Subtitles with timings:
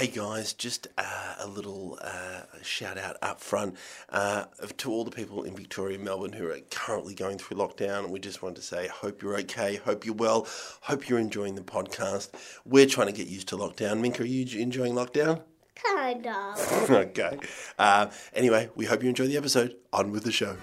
[0.00, 3.76] Hey guys, just uh, a little uh, shout out up front
[4.08, 4.46] uh,
[4.78, 8.08] to all the people in Victoria and Melbourne who are currently going through lockdown.
[8.08, 10.48] We just want to say, hope you're okay, hope you're well,
[10.80, 12.30] hope you're enjoying the podcast.
[12.64, 14.00] We're trying to get used to lockdown.
[14.00, 15.42] Minka, are you enjoying lockdown?
[15.74, 16.90] Kind of.
[16.90, 17.38] okay.
[17.78, 19.76] Uh, anyway, we hope you enjoy the episode.
[19.92, 20.56] On with the show.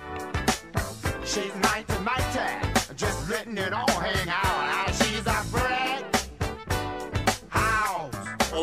[1.24, 3.97] She's mighty, mighty, just letting it all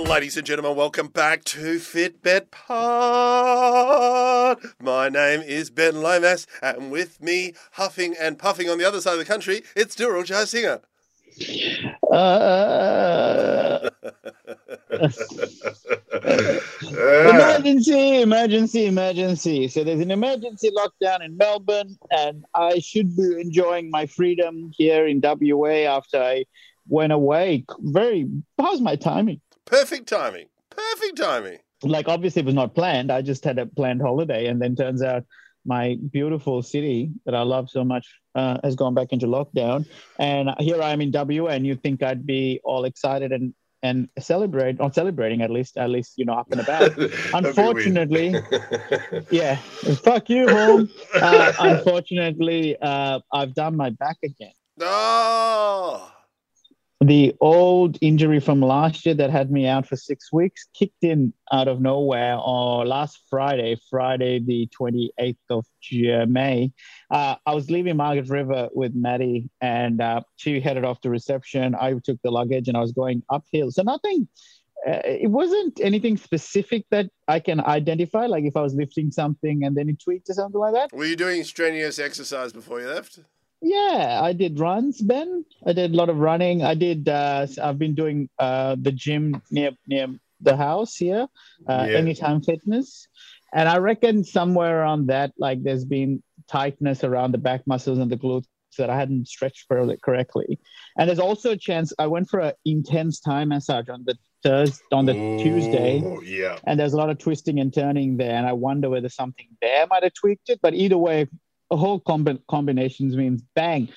[0.08, 4.58] Ladies and gentlemen, welcome back to Fitbet Pod.
[4.80, 9.14] My name is Ben Lomas, and with me, huffing and puffing on the other side
[9.14, 10.82] of the country, it's Dilruk Jayasinha.
[12.12, 13.88] Uh,
[17.30, 19.68] emergency, emergency, emergency.
[19.68, 25.06] So there's an emergency lockdown in Melbourne, and I should be enjoying my freedom here
[25.06, 26.44] in WA after I
[26.88, 27.64] went away.
[27.80, 29.40] Very, how's my timing?
[29.66, 30.46] Perfect timing.
[30.70, 31.58] Perfect timing.
[31.82, 33.10] Like, obviously, it was not planned.
[33.12, 35.24] I just had a planned holiday, and then turns out
[35.66, 39.86] my beautiful city that I love so much uh, has gone back into lockdown.
[40.18, 41.48] And here I am in W.
[41.48, 45.90] and you think I'd be all excited and and celebrate, not celebrating at least, at
[45.90, 46.96] least you know up and about.
[47.34, 48.34] Unfortunately,
[49.30, 49.56] yeah,
[50.02, 50.88] fuck you, home.
[51.14, 54.54] Uh, unfortunately, uh, I've done my back again.
[54.80, 56.10] Oh,
[57.04, 61.34] The old injury from last year that had me out for six weeks kicked in
[61.52, 65.66] out of nowhere on last Friday, Friday the 28th of
[66.30, 66.72] May.
[67.10, 71.74] Uh, I was leaving Margaret River with Maddie and uh, she headed off to reception.
[71.78, 73.70] I took the luggage and I was going uphill.
[73.70, 74.26] So nothing,
[74.88, 79.62] uh, it wasn't anything specific that I can identify, like if I was lifting something
[79.64, 80.90] and then it tweaked or something like that.
[80.94, 83.20] were you doing strenuous exercise before you left?
[83.64, 85.44] Yeah, I did runs, Ben.
[85.66, 86.62] I did a lot of running.
[86.62, 87.08] I did.
[87.08, 90.08] Uh, I've been doing uh, the gym near near
[90.40, 91.26] the house here,
[91.68, 91.96] uh, Yeah.
[91.96, 93.08] Anytime Fitness,
[93.54, 98.10] and I reckon somewhere around that, like there's been tightness around the back muscles and
[98.10, 98.44] the glutes
[98.76, 100.58] that I hadn't stretched for- correctly.
[100.98, 104.84] And there's also a chance I went for an intense Thai massage on the Thursday,
[104.92, 106.58] on the Tuesday Oh, yeah.
[106.66, 109.86] and there's a lot of twisting and turning there and i wonder whether something there
[109.86, 111.26] might have tweaked it but either way
[111.76, 113.88] whole combi- combinations means bang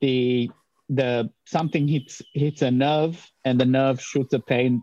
[0.00, 0.50] the
[0.88, 4.82] the something hits hits a nerve and the nerve shoots a pain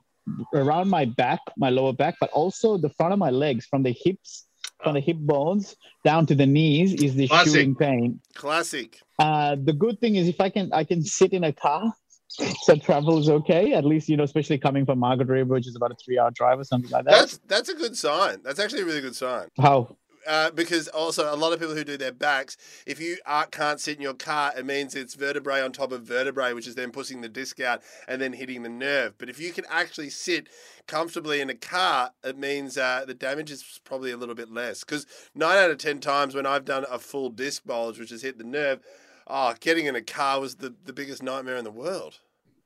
[0.53, 3.91] around my back my lower back but also the front of my legs from the
[4.03, 4.47] hips
[4.83, 7.51] from the hip bones down to the knees is the Classic.
[7.53, 8.99] shooting pain Classic.
[9.19, 11.91] uh, the good thing is if I can I can sit in a car,
[12.63, 13.73] so travel is okay.
[13.73, 16.59] At least you know, especially coming from Margaret River, which is about a three-hour drive
[16.59, 17.11] or something like that.
[17.11, 18.41] That's that's a good sign.
[18.43, 19.47] That's actually a really good sign.
[19.57, 19.97] How?
[20.29, 23.79] Uh, because also a lot of people who do their backs, if you are, can't
[23.79, 26.91] sit in your car, it means it's vertebrae on top of vertebrae, which is then
[26.91, 29.17] pushing the disc out and then hitting the nerve.
[29.17, 30.47] But if you can actually sit
[30.85, 34.84] comfortably in a car, it means uh, the damage is probably a little bit less.
[34.84, 38.22] Because nine out of ten times when I've done a full disc bulge, which has
[38.22, 38.81] hit the nerve,
[39.25, 42.19] oh, getting in a car was the, the biggest nightmare in the world.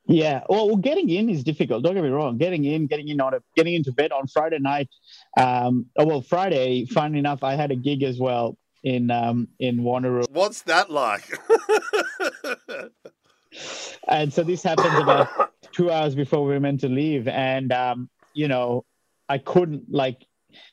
[0.06, 0.42] Yeah.
[0.50, 1.84] Well, well, getting in is difficult.
[1.84, 2.38] Don't get me wrong.
[2.38, 4.90] Getting in, getting in on a, getting into bed on Friday night.
[5.38, 6.86] Um, oh, well, Friday.
[6.86, 11.24] Funny enough, I had a gig as well in um in Wanneroo, What's that like?
[14.08, 18.10] and so this happened about two hours before we were meant to leave, and um,
[18.34, 18.86] you know,
[19.30, 20.26] I couldn't like.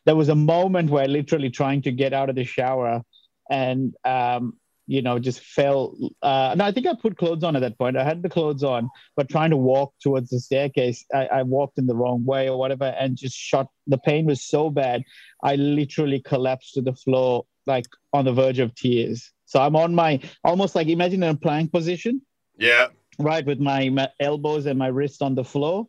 [0.04, 3.02] There was a moment where literally trying to get out of the shower,
[3.48, 4.58] and um,
[4.90, 5.96] you know, just fell.
[6.20, 7.96] Uh, no, I think I put clothes on at that point.
[7.96, 11.78] I had the clothes on, but trying to walk towards the staircase, I, I walked
[11.78, 13.68] in the wrong way or whatever, and just shot.
[13.86, 15.04] The pain was so bad,
[15.44, 19.30] I literally collapsed to the floor, like on the verge of tears.
[19.44, 22.22] So I'm on my almost like imagine in a plank position
[22.58, 22.88] yeah.
[23.20, 25.86] right with my, my elbows and my wrist on the floor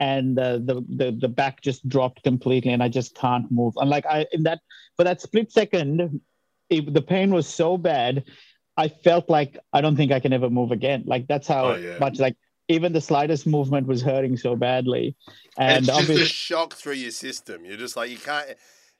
[0.00, 3.90] and uh, the, the the back just dropped completely and i just can't move and
[3.90, 4.60] like i in that
[4.96, 6.20] for that split second
[6.70, 8.24] it, the pain was so bad
[8.76, 11.76] i felt like i don't think i can ever move again like that's how Oh,
[11.76, 11.98] yeah.
[11.98, 12.36] much like
[12.68, 15.16] even the slightest movement was hurting so badly
[15.58, 17.64] And it's just a shock through your system.
[17.64, 18.46] You're just like you can't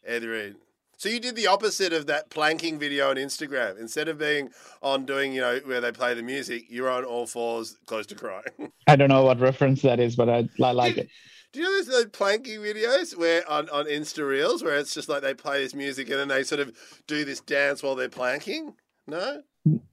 [0.09, 0.55] either.
[0.99, 3.79] So you did the opposite of that planking video on Instagram.
[3.81, 4.51] Instead of being
[4.83, 8.15] on doing, you know, where they play the music, you're on all fours, close to
[8.17, 8.53] crying.
[8.89, 11.09] i don't know what reference that is but i, I like it
[11.53, 15.09] Do you know those, those planking videos where on, on Insta Reels where it's just
[15.09, 16.77] like they play this music and then they sort of
[17.07, 18.75] do this dance while they're planking?
[19.07, 19.43] No,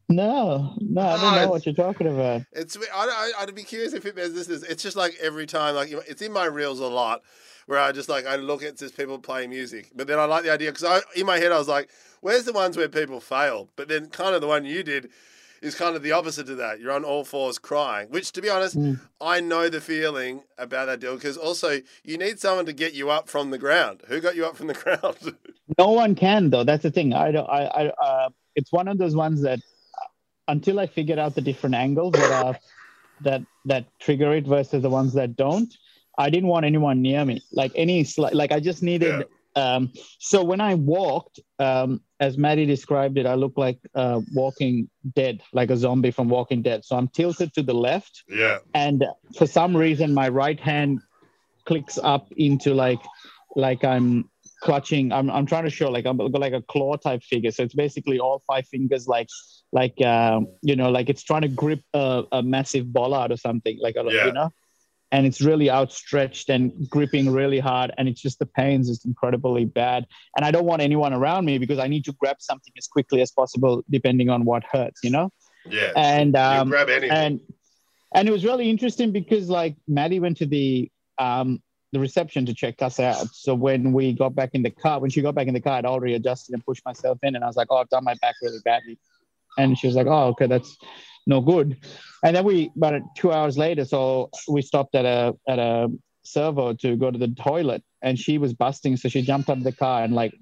[0.09, 3.63] no no i don't Oh, know what you're talking about it's I, I, I'd be
[3.63, 4.48] curious if it this.
[4.50, 7.21] is- It's just like every time, like it's in my reels a lot,
[7.65, 10.44] where I just like I look at just people playing music, but then I like
[10.44, 11.89] the idea because I in my head I was like,
[12.21, 13.69] where's the ones where people fail?
[13.75, 15.09] But then kind of the one you did,
[15.62, 16.80] is kind of the opposite to that.
[16.80, 19.00] You're on all fours crying, which, to be honest, Mm.
[19.19, 23.09] I know the feeling about that deal because also you need someone to get you
[23.09, 24.01] up from the ground.
[24.07, 25.36] Who got you up from the ground?
[25.77, 26.63] No one can though.
[26.63, 27.13] That's the thing.
[27.13, 27.50] I don't.
[27.50, 27.63] I.
[27.65, 30.06] I uh, it's one of those ones that uh,
[30.48, 32.57] until I figured out the different angles that are
[33.21, 35.74] that that trigger it versus the ones that don't.
[36.18, 37.42] I didn't want anyone near me.
[37.51, 39.25] Like any sli- like I just needed.
[39.57, 44.75] Um, so when I walked, um, as Maddie described it, I looked like uh, Walking
[45.15, 46.86] Dead, like a zombie from Walking Dead.
[46.86, 48.57] So I'm tilted to the left, yeah.
[48.74, 49.04] and
[49.38, 51.00] for some reason my right hand
[51.65, 53.01] clicks up into like
[53.56, 54.07] like i'm
[54.62, 57.74] clutching i'm, I'm trying to show like i'm like a claw type figure so it's
[57.75, 59.27] basically all five fingers like
[59.74, 63.77] like um you know like it's trying to grip a, a massive bollard or something
[63.81, 64.27] like a, Yeah.
[64.27, 64.50] you know
[65.12, 69.65] and it's really outstretched and gripping really hard and it's just the pains is incredibly
[69.65, 70.06] bad
[70.36, 73.21] and i don't want anyone around me because i need to grab something as quickly
[73.21, 75.30] as possible depending on what hurts you know
[75.69, 75.92] Yeah.
[75.95, 77.12] and um grab anything.
[77.12, 77.39] and
[78.15, 81.62] and it was really interesting because like Maddie went to the um
[81.94, 83.27] the reception to check us out.
[83.33, 85.77] So when we got back in the car, when she got back in the car,
[85.77, 88.13] I'd already adjusted and pushed myself in, and I was like, "Oh, I've done my
[88.21, 89.00] back really badly,"
[89.57, 90.77] and she was like, "Oh, okay, that's
[91.27, 91.77] no good."
[92.24, 95.89] And then we about two hours later, so we stopped at a at a
[96.24, 99.63] servo to go to the toilet, and she was busting, so she jumped out of
[99.63, 100.33] the car and like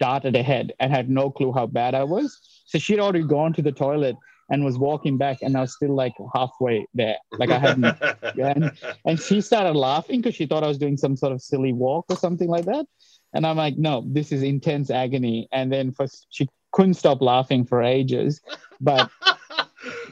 [0.00, 2.40] darted ahead and had no clue how bad I was.
[2.66, 4.16] So she'd already gone to the toilet
[4.50, 7.16] and was walking back, and I was still like halfway there.
[7.32, 7.84] Like I hadn't.
[8.38, 8.72] and,
[9.04, 12.06] and she started laughing because she thought I was doing some sort of silly walk
[12.08, 12.86] or something like that.
[13.32, 15.48] And I'm like, no, this is intense agony.
[15.52, 18.40] And then for, she couldn't stop laughing for ages.
[18.80, 19.10] But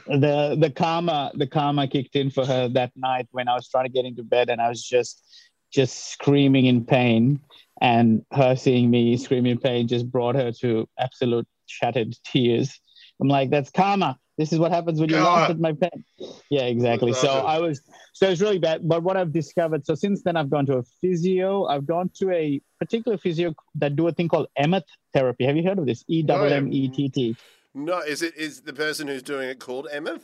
[0.07, 3.85] the the karma the karma kicked in for her that night when I was trying
[3.85, 5.23] to get into bed and I was just
[5.71, 7.39] just screaming in pain.
[7.81, 12.79] And her seeing me screaming in pain just brought her to absolute shattered tears.
[13.19, 14.17] I'm like, that's karma.
[14.37, 15.41] This is what happens when you God.
[15.41, 16.03] laugh at my pain.
[16.49, 17.13] Yeah, exactly.
[17.13, 17.81] So I was
[18.13, 18.87] so it's really bad.
[18.87, 21.65] But what I've discovered, so since then I've gone to a physio.
[21.65, 25.45] I've gone to a particular physio that do a thing called Emmett therapy.
[25.45, 26.03] Have you heard of this?
[26.07, 27.35] E double M E T T.
[27.73, 30.21] no, is it is the person who's doing it called Emmett?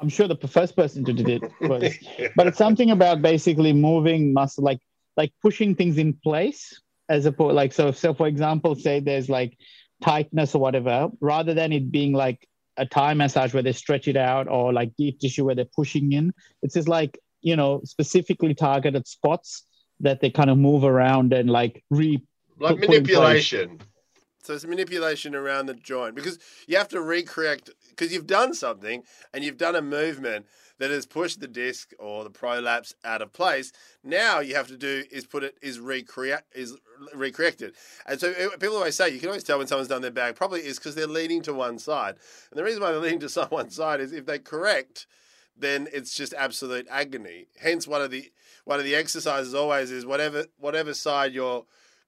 [0.00, 1.94] I'm sure the first person to do it was,
[2.36, 4.80] but it's something about basically moving muscle, like
[5.16, 7.92] like pushing things in place, as opposed like so.
[7.92, 9.56] So for example, say there's like
[10.02, 12.46] tightness or whatever, rather than it being like
[12.76, 16.12] a Thai massage where they stretch it out or like deep tissue where they're pushing
[16.12, 16.32] in.
[16.62, 19.64] It's just like you know specifically targeted spots
[20.00, 22.20] that they kind of move around and like re
[22.58, 23.00] like Put- put place.
[23.00, 23.80] manipulation.
[24.44, 29.02] So it's manipulation around the joint because you have to recreate because you've done something
[29.32, 30.46] and you've done a movement
[30.78, 33.72] that has pushed the disc or the prolapse out of place.
[34.02, 36.76] Now you have to do is put it is recreate is
[37.14, 37.74] recreate it.
[38.06, 40.36] And so uh, people always say you can always tell when someone's done their bag
[40.36, 42.16] probably is because they're leaning to one side.
[42.50, 45.06] And the reason why they're leaning to some one side is if they correct,
[45.56, 47.46] then it's just absolute agony.
[47.62, 48.30] Hence, one of the
[48.66, 51.64] one of the exercises always is whatever whatever side you're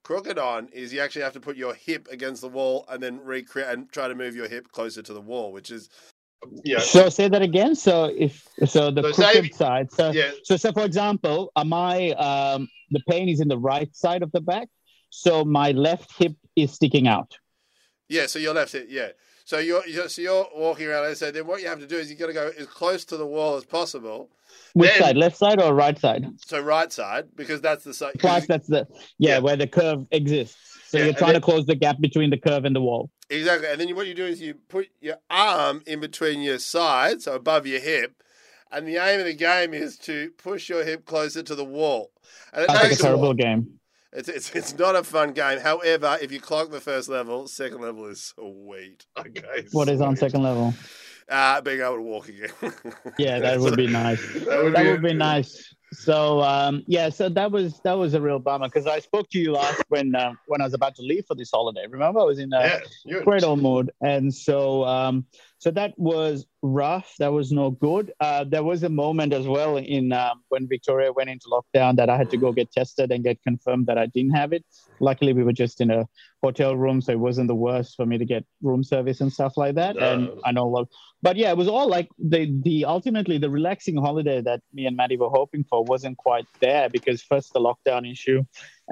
[0.06, 3.18] crooked on is you actually have to put your hip against the wall and then
[3.24, 5.88] recreate and try to move your hip closer to the wall, which is
[6.64, 7.74] yeah So say that again.
[7.74, 9.90] So if so, the So say- crooked side.
[9.90, 13.92] So yeah so, so for example, uh, my um, the pain is in the right
[13.96, 14.68] side of the back,
[15.10, 17.36] so my left hip is sticking out.
[18.08, 18.26] yeah.
[18.26, 19.08] So your left hip yeah.
[19.46, 21.96] So you're, you're so you're walking around and so then what you have to do
[21.96, 24.28] is you've got to go as close to the wall as possible.
[24.74, 26.26] Which Then- side, left side or right side?
[26.44, 28.14] So right side because that's the side.
[28.18, 28.88] Plus, that's the
[29.18, 29.38] yeah, Yeah.
[29.38, 30.56] where the curve exists.
[30.88, 33.08] So Yeah, you're trying then- to close the gap between the curve and the wall.
[33.30, 33.68] Exactly.
[33.68, 37.34] And then what you do is you put your arm in between your sides, so
[37.34, 38.20] above your hip.
[38.72, 42.10] And the aim of the game is to push your hip closer to the wall.
[42.52, 43.78] And it Sounds like a terrible game.
[44.12, 45.58] It's, it's, it's not a fun game.
[45.58, 49.04] However, if you clock the first level, second level is sweet.
[49.18, 49.66] Okay.
[49.72, 50.74] What is on second level?
[51.28, 52.50] Uh, being able to walk again.
[53.18, 54.20] Yeah, that would be nice.
[54.46, 55.74] That would that be, would be nice.
[55.92, 59.38] So um, yeah, so that was that was a real bummer because I spoke to
[59.38, 61.86] you last when uh, when I was about to leave for this holiday.
[61.88, 65.24] Remember, I was in a Yeah, you're old mood, and so um,
[65.58, 67.14] so that was rough.
[67.18, 68.12] That was no good.
[68.20, 72.10] Uh, there was a moment as well in um, when Victoria went into lockdown that
[72.10, 74.64] I had to go get tested and get confirmed that I didn't have it.
[75.00, 76.06] Luckily, we were just in a
[76.42, 79.56] hotel room, so it wasn't the worst for me to get room service and stuff
[79.56, 79.96] like that.
[79.96, 80.88] And I know, like,
[81.22, 84.96] but yeah, it was all like the the ultimately the relaxing holiday that me and
[84.96, 88.44] Maddie were hoping for wasn't quite there because first the lockdown issue,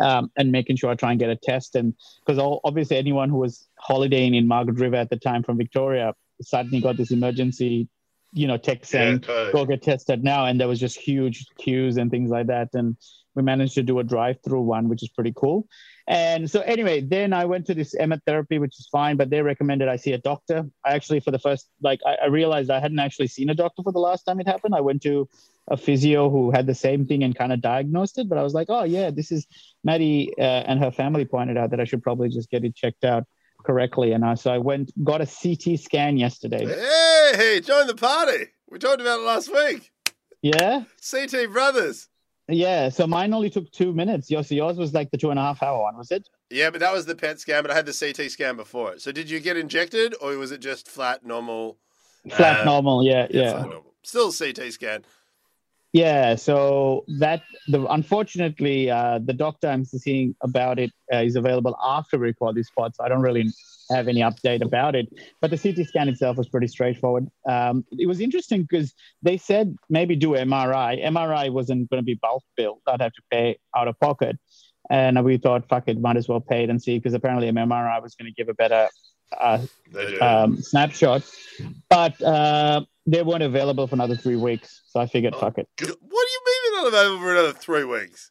[0.03, 1.95] um, and making sure I try and get a test and
[2.25, 6.81] because obviously anyone who was holidaying in Margaret River at the time from Victoria suddenly
[6.81, 7.89] got this emergency
[8.35, 9.53] you know, text saying totally.
[9.53, 12.97] go get tested now, and there was just huge queues and things like that, and
[13.37, 15.67] we managed to do a drive-through one, which is pretty cool.
[16.07, 19.41] And so anyway, then I went to this Emmett therapy, which is fine, but they
[19.41, 20.67] recommended I see a doctor.
[20.85, 23.83] I actually, for the first, like, I, I realized I hadn't actually seen a doctor
[23.83, 24.75] for the last time it happened.
[24.75, 25.29] I went to
[25.69, 28.53] a physio who had the same thing and kind of diagnosed it, but I was
[28.53, 29.47] like, oh yeah, this is
[29.83, 33.05] Maddie uh, and her family pointed out that I should probably just get it checked
[33.05, 33.25] out
[33.65, 34.13] correctly.
[34.13, 36.65] And I, so I went, got a CT scan yesterday.
[36.67, 38.47] Hey, hey, join the party.
[38.71, 39.91] We talked about it last week.
[40.43, 40.85] Yeah.
[41.11, 42.09] CT Brothers.
[42.49, 44.31] Yeah, so mine only took two minutes.
[44.31, 46.29] Yours, yours was like the two and a half hour one, was it?
[46.51, 49.01] Yeah, but that was the PET scan, but I had the CT scan before it.
[49.01, 51.79] So did you get injected or was it just flat, normal?
[52.31, 53.95] Flat Uh, normal, yeah, Yeah, yeah, normal.
[54.03, 55.05] Still CT scan.
[55.95, 56.35] Yeah.
[56.35, 62.19] So that the unfortunately uh, the doctor I'm seeing about it uh, is available after
[62.19, 63.49] we record this pod, so I don't really
[63.91, 65.09] have any update about it.
[65.41, 67.29] But the CT scan itself was pretty straightforward.
[67.49, 71.01] Um, it was interesting because they said maybe do MRI.
[71.01, 74.37] MRI wasn't going to be bulk bill; I'd have to pay out of pocket.
[74.91, 77.55] And we thought, fuck it, might as well pay it and see, because apparently an
[77.55, 78.89] MRI was going to give a better
[79.41, 79.65] uh,
[80.21, 81.23] um, snapshot.
[81.89, 84.83] But uh, they weren't available for another three weeks.
[84.87, 85.69] So I figured, fuck it.
[85.79, 88.31] What do you mean they're not available for another three weeks?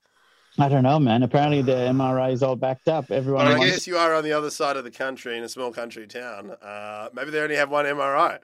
[0.59, 1.23] I don't know, man.
[1.23, 3.09] Apparently the MRI is all backed up.
[3.09, 5.49] Everyone But I guess you are on the other side of the country in a
[5.49, 6.51] small country town.
[6.61, 8.39] Uh, maybe they only have one MRI.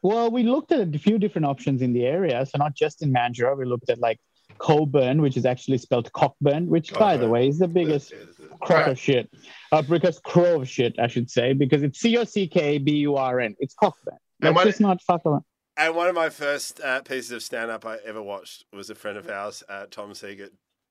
[0.00, 2.44] Well, we looked at a few different options in the area.
[2.46, 4.18] So not just in Mandurah, we looked at like
[4.58, 8.12] Coburn, which is actually spelled Cockburn, which, by the way, is the biggest
[8.60, 9.30] crock of shit.
[9.70, 12.96] Uh, biggest crow of shit, I should say, because it's C O C K B
[12.98, 13.56] U R N.
[13.58, 14.18] It's Cockburn.
[14.40, 15.44] Let's just not fuck around.
[15.76, 18.94] And one of my first uh, pieces of stand up I ever watched was a
[18.94, 20.50] friend of ours, uh, Tom Seegert,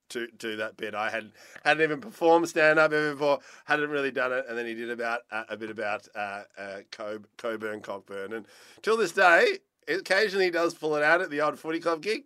[0.10, 0.96] to do that bit.
[0.96, 1.32] I had
[1.64, 4.90] hadn't even performed stand up ever before, hadn't really done it, and then he did
[4.90, 8.46] about uh, a bit about uh, uh, Cob- Coburn, Cockburn, and
[8.82, 12.26] till this day, occasionally he does pull it out at the odd footy club gig.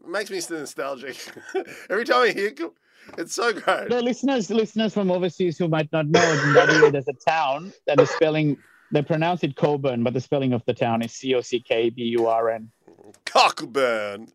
[0.00, 1.16] It Makes me still nostalgic.
[1.90, 2.60] Every time I hear, it,
[3.18, 3.88] it's so great.
[3.88, 8.00] The listeners, listeners from overseas who might not know, in WA there's a town that
[8.00, 8.56] is spelling.
[8.92, 11.90] They pronounce it Coburn, but the spelling of the town is C O C K
[11.90, 12.70] B U R N.
[13.26, 14.28] Cockburn.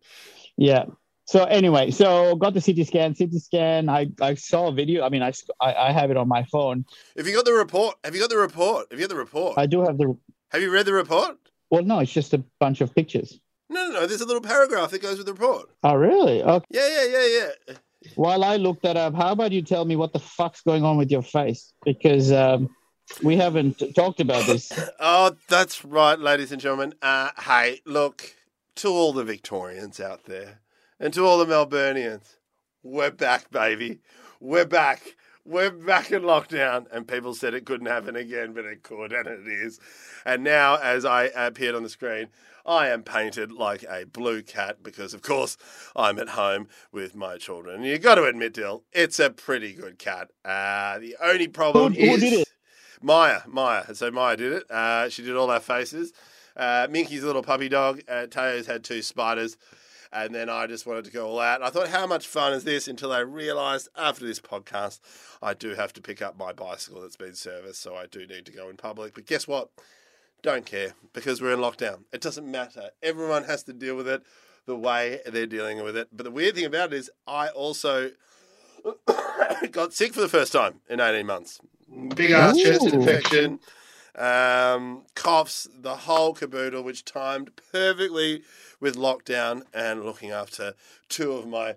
[0.56, 0.84] Yeah.
[1.26, 3.14] So anyway, so got the CT scan.
[3.14, 3.88] CT scan.
[3.88, 5.04] I, I saw a video.
[5.04, 6.84] I mean, I, I I have it on my phone.
[7.16, 7.96] Have you got the report?
[8.04, 8.86] Have you got the report?
[8.90, 9.58] Have you got the report?
[9.58, 10.16] I do have the.
[10.50, 11.38] Have you read the report?
[11.70, 13.40] Well, no, it's just a bunch of pictures.
[13.70, 14.06] No, no, no.
[14.06, 15.70] There's a little paragraph that goes with the report.
[15.82, 16.42] Oh, really?
[16.42, 16.64] Okay.
[16.70, 17.74] Yeah, yeah, yeah, yeah.
[18.16, 20.98] While I look that up, how about you tell me what the fuck's going on
[20.98, 21.72] with your face?
[21.84, 22.68] Because um,
[23.22, 24.72] we haven't talked about this.
[25.00, 26.94] Oh, that's right, ladies and gentlemen.
[27.02, 28.34] Uh, hey, look,
[28.76, 30.60] to all the Victorians out there
[30.98, 32.36] and to all the Melburnians,
[32.82, 34.00] we're back, baby.
[34.40, 35.16] We're back.
[35.44, 36.86] We're back in lockdown.
[36.90, 39.78] And people said it couldn't happen again, but it could, and it is.
[40.24, 42.28] And now, as I appeared on the screen,
[42.66, 45.58] I am painted like a blue cat because, of course,
[45.94, 47.76] I'm at home with my children.
[47.76, 50.28] And you got to admit, Dill, it's a pretty good cat.
[50.44, 52.44] Uh, the only problem Who- is.
[53.00, 53.94] Maya, Maya.
[53.94, 54.70] So Maya did it.
[54.70, 56.12] Uh, she did all our faces.
[56.56, 58.02] Uh, Minky's little puppy dog.
[58.08, 59.56] Uh, Teo's had two spiders.
[60.12, 61.60] And then I just wanted to go all out.
[61.60, 62.86] I thought, how much fun is this?
[62.86, 65.00] Until I realised after this podcast,
[65.42, 67.82] I do have to pick up my bicycle that's been serviced.
[67.82, 69.14] So I do need to go in public.
[69.14, 69.70] But guess what?
[70.42, 72.04] Don't care because we're in lockdown.
[72.12, 72.90] It doesn't matter.
[73.02, 74.22] Everyone has to deal with it
[74.66, 76.08] the way they're dealing with it.
[76.12, 78.10] But the weird thing about it is, I also
[79.70, 81.60] got sick for the first time in 18 months.
[82.14, 83.60] Big ass chest infection,
[84.16, 88.42] um, coughs, the whole caboodle, which timed perfectly
[88.80, 90.74] with lockdown and looking after
[91.08, 91.74] two of my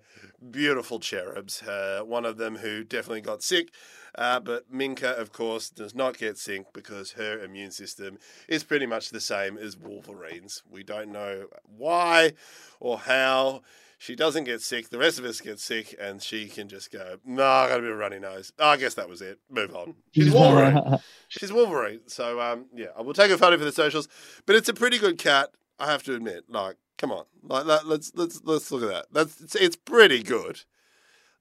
[0.52, 1.62] beautiful cherubs.
[1.64, 3.70] Uh, one of them who definitely got sick,
[4.16, 8.86] uh, but Minka, of course, does not get sick because her immune system is pretty
[8.86, 10.64] much the same as Wolverine's.
[10.70, 11.48] We don't know
[11.78, 12.34] why
[12.80, 13.62] or how.
[14.00, 14.90] She doesn't get sick.
[14.90, 17.82] The rest of us get sick, and she can just go, "No, I got a
[17.82, 19.40] bit of a runny nose." Oh, I guess that was it.
[19.50, 19.96] Move on.
[20.12, 21.00] She's Wolverine.
[21.30, 22.02] She's Wolverine.
[22.06, 24.08] So um, yeah, I will take a photo for the socials.
[24.46, 25.50] But it's a pretty good cat,
[25.80, 26.44] I have to admit.
[26.48, 29.06] Like, come on, like that, let's let's let's look at that.
[29.12, 30.62] That's it's, it's pretty good.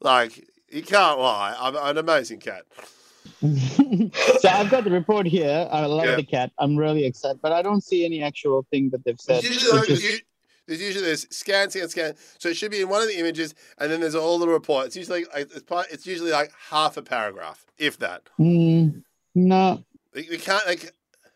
[0.01, 1.55] Like you can't lie.
[1.59, 2.63] I'm, I'm an amazing cat.
[3.41, 5.69] so I've got the report here.
[5.71, 6.17] I love Yeah.
[6.17, 6.53] the cat.
[6.59, 9.43] I'm really excited, but I don't see any actual thing that they've said.
[9.43, 10.25] There's usually, which
[10.67, 12.15] there's, is- u- there's usually there's scan, scan, scan.
[12.39, 14.87] So it should be in one of the images, and then there's all the report.
[14.87, 18.23] It's usually like, it's, part, it's usually like half a paragraph, if that.
[18.39, 19.03] Mm,
[19.35, 19.85] no.
[20.13, 20.77] They, they can't they,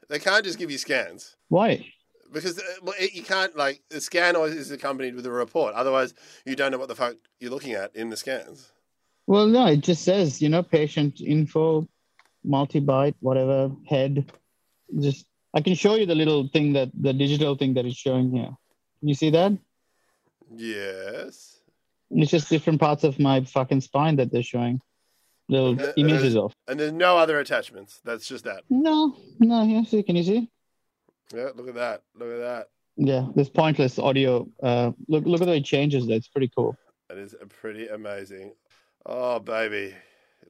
[0.09, 1.37] they can't just give you scans.
[1.49, 1.87] Why?
[2.33, 5.75] Because uh, well, it, you can't like the scan always is accompanied with a report.
[5.75, 6.15] Otherwise,
[6.47, 8.71] you don't know what the fuck you're looking at in the scans.
[9.27, 11.87] Well, no, it just says, you know, patient info,
[12.45, 14.33] multi-byte, whatever, head.
[14.99, 18.31] Just I can show you the little thing that the digital thing that is showing
[18.31, 18.51] here.
[19.03, 19.53] You see that?
[20.55, 21.61] Yes.
[22.11, 24.81] It's just different parts of my fucking spine that they're showing
[25.49, 26.53] little images of.
[26.69, 28.01] And there's no other attachments.
[28.05, 28.63] That's just that.
[28.69, 30.51] No, no, yeah, see, can you see?
[31.33, 32.03] Yeah, look at that.
[32.19, 32.69] Look at that.
[32.97, 34.49] Yeah, this pointless audio.
[34.63, 36.07] Uh, look, look at the way it changes.
[36.07, 36.77] That's pretty cool.
[37.09, 38.53] That is pretty amazing.
[39.07, 39.95] Oh, baby.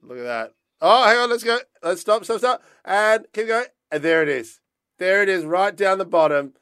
[0.02, 0.54] Look at that.
[0.80, 1.30] Oh, hang on.
[1.30, 1.58] Let's go.
[1.82, 2.62] Let's stop, stop, stop.
[2.84, 3.66] And keep going.
[3.92, 4.60] And there it is.
[4.98, 6.54] There it is, right down the bottom.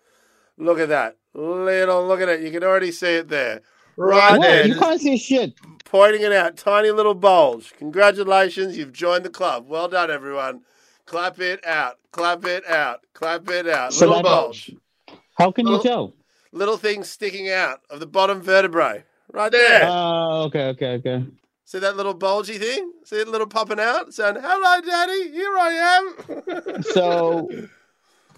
[0.56, 1.17] Look at that.
[1.34, 2.40] Little, look at it.
[2.40, 3.60] You can already see it there.
[3.96, 4.42] Right What?
[4.42, 4.66] there.
[4.66, 5.54] You can't see shit.
[5.84, 6.56] pointing it out.
[6.56, 7.72] Tiny little bulge.
[7.78, 8.76] Congratulations.
[8.76, 9.66] You've joined the club.
[9.68, 10.62] Well done, everyone.
[11.06, 11.98] Clap it out.
[12.12, 13.00] Clap it out.
[13.14, 13.92] Clap it out.
[13.92, 14.72] So little bulge.
[15.36, 16.14] How can you tell?
[16.52, 19.04] Little thing sticking out of the bottom vertebrae.
[19.32, 19.82] Right there.
[19.84, 21.24] Oh, okay, okay, okay.
[21.66, 22.92] See that little bulgy thing?
[23.04, 24.14] See it little popping out?
[24.14, 25.72] Saying, hello, daddy, here I
[26.72, 26.82] am.
[26.82, 27.48] So,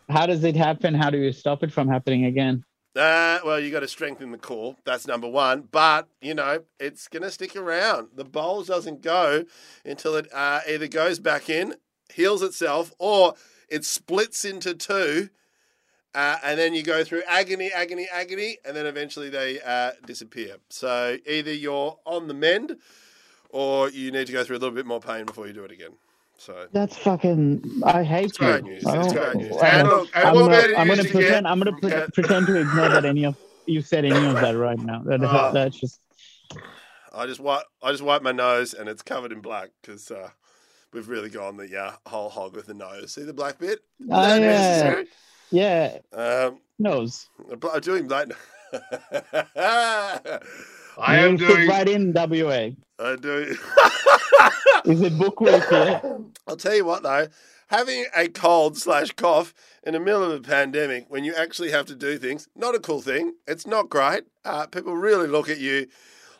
[0.08, 0.94] how does it happen?
[0.94, 2.64] How do you stop it from happening again?
[2.96, 4.76] Uh, well, you got to strengthen the core.
[4.84, 5.68] That's number one.
[5.70, 8.08] But, you know, it's going to stick around.
[8.14, 9.44] The bulge doesn't go
[9.84, 11.76] until it uh, either goes back in,
[12.12, 13.34] heals itself, or
[13.68, 15.30] it splits into two.
[16.12, 20.56] Uh, and then you go through agony, agony, agony, and then eventually they uh, disappear.
[20.68, 22.78] So either you're on the mend,
[23.50, 25.70] or you need to go through a little bit more pain before you do it
[25.70, 25.92] again.
[26.40, 27.82] So That's fucking.
[27.84, 28.62] I hate It's you.
[28.62, 28.86] news.
[28.86, 29.56] I It's don't- great news.
[29.62, 31.46] I don't- look, and I'm gonna, I'm gonna pretend.
[31.46, 34.78] I'm gonna pre- pretend to ignore that any of you said any of that right
[34.78, 35.02] now.
[35.04, 35.50] That, Oh.
[35.52, 36.00] That's just.
[37.12, 40.30] I just wipe, I just wipe my nose, and it's covered in black because uh,
[40.94, 43.12] we've really gone the yeah whole hog with the nose.
[43.12, 43.80] See the black bit?
[44.10, 45.02] Oh, yeah.
[45.50, 47.28] Yeah, Um, nose.
[47.50, 48.28] I'm doing black.
[49.56, 50.38] I
[51.18, 51.68] am doing.
[51.68, 52.70] right in WA.
[52.98, 53.56] I do.
[54.84, 56.00] Is it book week here?
[56.46, 57.28] I'll tell you what though,
[57.68, 61.86] having a cold slash cough in the middle of a pandemic when you actually have
[61.86, 63.34] to do things, not a cool thing.
[63.46, 64.24] It's not great.
[64.44, 65.86] Uh, people really look at you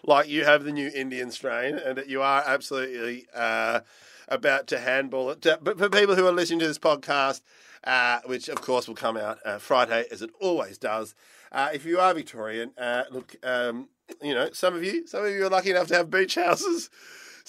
[0.05, 3.81] like you have the new Indian strain and that you are absolutely uh,
[4.29, 5.47] about to handball it.
[5.63, 7.43] But for people who are listening to this podcast,
[7.85, 11.15] uh, which of course will come out uh, Friday as it always does,
[11.53, 13.89] uh, if you are Victorian, uh, look, um,
[14.23, 16.91] you know, some of you, some of you are lucky enough to have beach houses.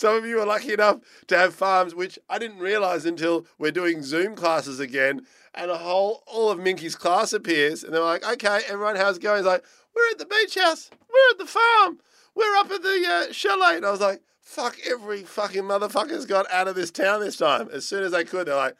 [0.01, 3.69] Some of you are lucky enough to have farms, which I didn't realize until we're
[3.69, 8.27] doing Zoom classes again, and a whole all of Minky's class appears, and they're like,
[8.27, 9.63] "Okay, everyone, how's it going?" He's like,
[9.95, 10.89] "We're at the beach house.
[11.07, 11.99] We're at the farm.
[12.33, 14.77] We're up at the uh, chalet." And I was like, "Fuck!
[14.89, 17.69] Every fucking motherfucker's got out of this town this time.
[17.71, 18.75] As soon as they could, they're like."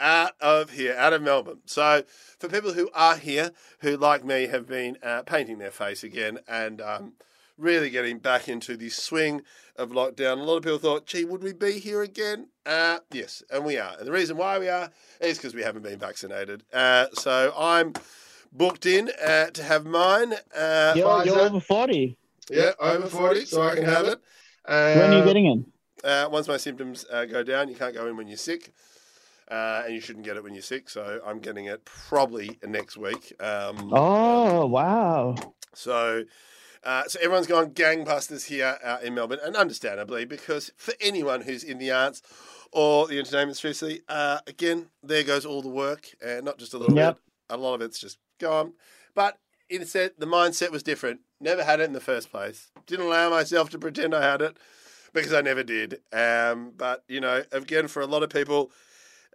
[0.00, 1.58] Out of here, out of Melbourne.
[1.66, 2.04] So,
[2.38, 6.38] for people who are here, who like me have been uh, painting their face again
[6.46, 7.14] and um,
[7.58, 9.42] really getting back into the swing
[9.76, 10.38] of lockdown.
[10.38, 12.48] A lot of people thought, gee, would we be here again?
[12.64, 13.96] Uh, yes, and we are.
[13.98, 14.90] And the reason why we are
[15.20, 16.62] is because we haven't been vaccinated.
[16.72, 17.92] Uh, so I'm
[18.52, 20.34] booked in uh, to have mine.
[20.56, 22.16] Uh, You're, you're over 40.
[22.50, 24.20] yeah, over 40, so I can have it.
[24.66, 25.66] When are you Uh, getting in?
[26.04, 28.72] uh, once my symptoms uh, go down, you can't go in when you're sick.
[29.50, 32.98] Uh, and you shouldn't get it when you're sick, so I'm getting it probably next
[32.98, 33.32] week.
[33.40, 35.36] Um, Oh, wow.
[35.72, 36.24] So,
[36.84, 41.62] uh, so everyone's gone gangbusters here uh, in Melbourne, and understandably, because for anyone who's
[41.64, 42.22] in the arts
[42.72, 46.78] or the entertainment industry, uh, again, there goes all the work, and not just a
[46.78, 47.16] little Yep.
[47.16, 47.22] bit.
[47.50, 48.74] A lot of it's just gone.
[49.14, 49.38] But
[49.70, 51.20] instead, the mindset was different.
[51.40, 52.70] Never had it in the first place.
[52.86, 54.56] Didn't allow myself to pretend I had it
[55.12, 56.00] because I never did.
[56.12, 58.70] Um, but you know, again, for a lot of people.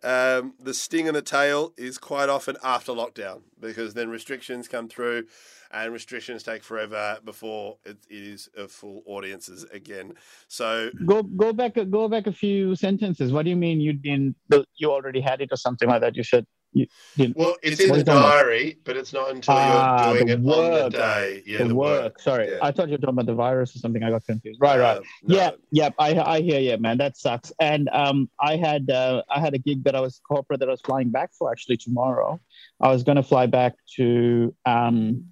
[0.03, 4.89] Um, the sting in the tail is quite often after lockdown because then restrictions come
[4.89, 5.27] through
[5.71, 10.13] and restrictions take forever before it is a full audiences again.
[10.47, 13.31] So Go go back go back a few sentences.
[13.31, 14.35] What do you mean you didn't
[14.75, 16.15] you already had it or something like that?
[16.15, 17.37] You said you didn't.
[17.37, 20.43] well, it's in the diary, but it's not until Ah, you're doing the it on
[20.71, 20.83] work.
[20.91, 21.43] the day.
[21.45, 22.19] Yeah, the, work.
[22.19, 22.57] Sorry, Yeah.
[22.61, 24.03] I thought you were talking about the virus or something.
[24.03, 24.59] I got confused.
[24.61, 24.97] Right, right.
[24.97, 25.35] Uh, no.
[25.35, 25.89] Yeah, yeah.
[25.99, 26.97] I I hear you, man.
[26.97, 27.51] That sucks.
[27.59, 30.71] And um, I had uh, I had a gig that I was corporate that I
[30.71, 32.39] was flying back for actually tomorrow.
[32.81, 35.25] I was going to fly back to um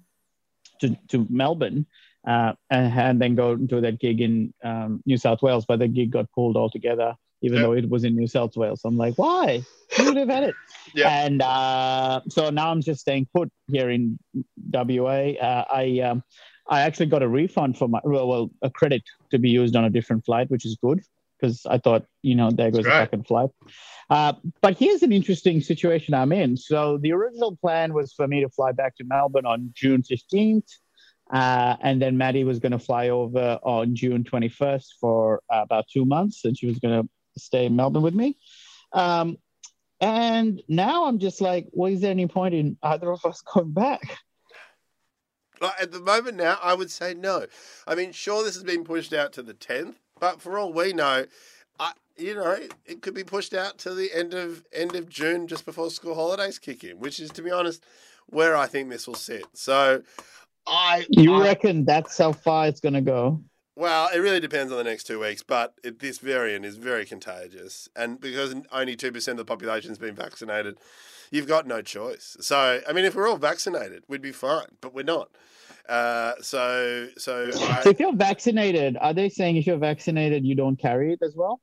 [0.80, 1.86] to to Melbourne.
[2.24, 5.88] Uh, and, and then go do that gig in um, New South Wales, but the
[5.88, 7.62] gig got pulled altogether, even Yeah.
[7.62, 8.80] though it was in New South Wales.
[8.84, 9.62] I'm like, why?
[9.98, 10.56] You would have had it.
[10.94, 11.08] Yeah.
[11.24, 14.18] And uh, so now I'm just staying put here in
[14.72, 15.32] WA.
[15.40, 16.22] Uh, I um,
[16.68, 19.84] I actually got a refund for my well, well, a credit to be used on
[19.84, 21.00] a different flight, which is good
[21.40, 23.00] because I thought, you know, there goes Right.
[23.00, 23.50] the fucking flight.
[24.10, 26.56] Uh, but here's an interesting situation I'm in.
[26.56, 30.68] So the original plan was for me to fly back to Melbourne on June 15th.
[31.32, 35.86] Uh, and then Maddie was going to fly over on June 21st for uh, about
[35.90, 38.36] two months, and she was going to stay in Melbourne with me.
[38.92, 39.36] Um,
[40.00, 43.72] And now I'm just like, well, is there any point in either of us going
[43.72, 44.18] back?
[45.60, 47.46] Like, at the moment now, I would say no.
[47.86, 50.92] I mean, sure, this has been pushed out to the 10th, but for all we
[50.92, 51.24] know,
[51.78, 55.46] I, you know, it could be pushed out to the end of end of June,
[55.46, 57.84] just before school holidays kick in, which is, to be honest,
[58.26, 59.44] where I think this will sit.
[59.54, 60.02] So,
[60.66, 63.40] I You I- reckon that's how far it's going to go?
[63.74, 67.06] Well, it really depends on the next two weeks, but it, this variant is very
[67.06, 70.76] contagious, and because only two percent of the population has been vaccinated,
[71.30, 72.36] you've got no choice.
[72.40, 75.30] So, I mean, if we're all vaccinated, we'd be fine, but we're not.
[75.88, 80.76] Uh, so, so So if you're vaccinated, are they saying if you're vaccinated, you don't
[80.76, 81.60] carry it as well?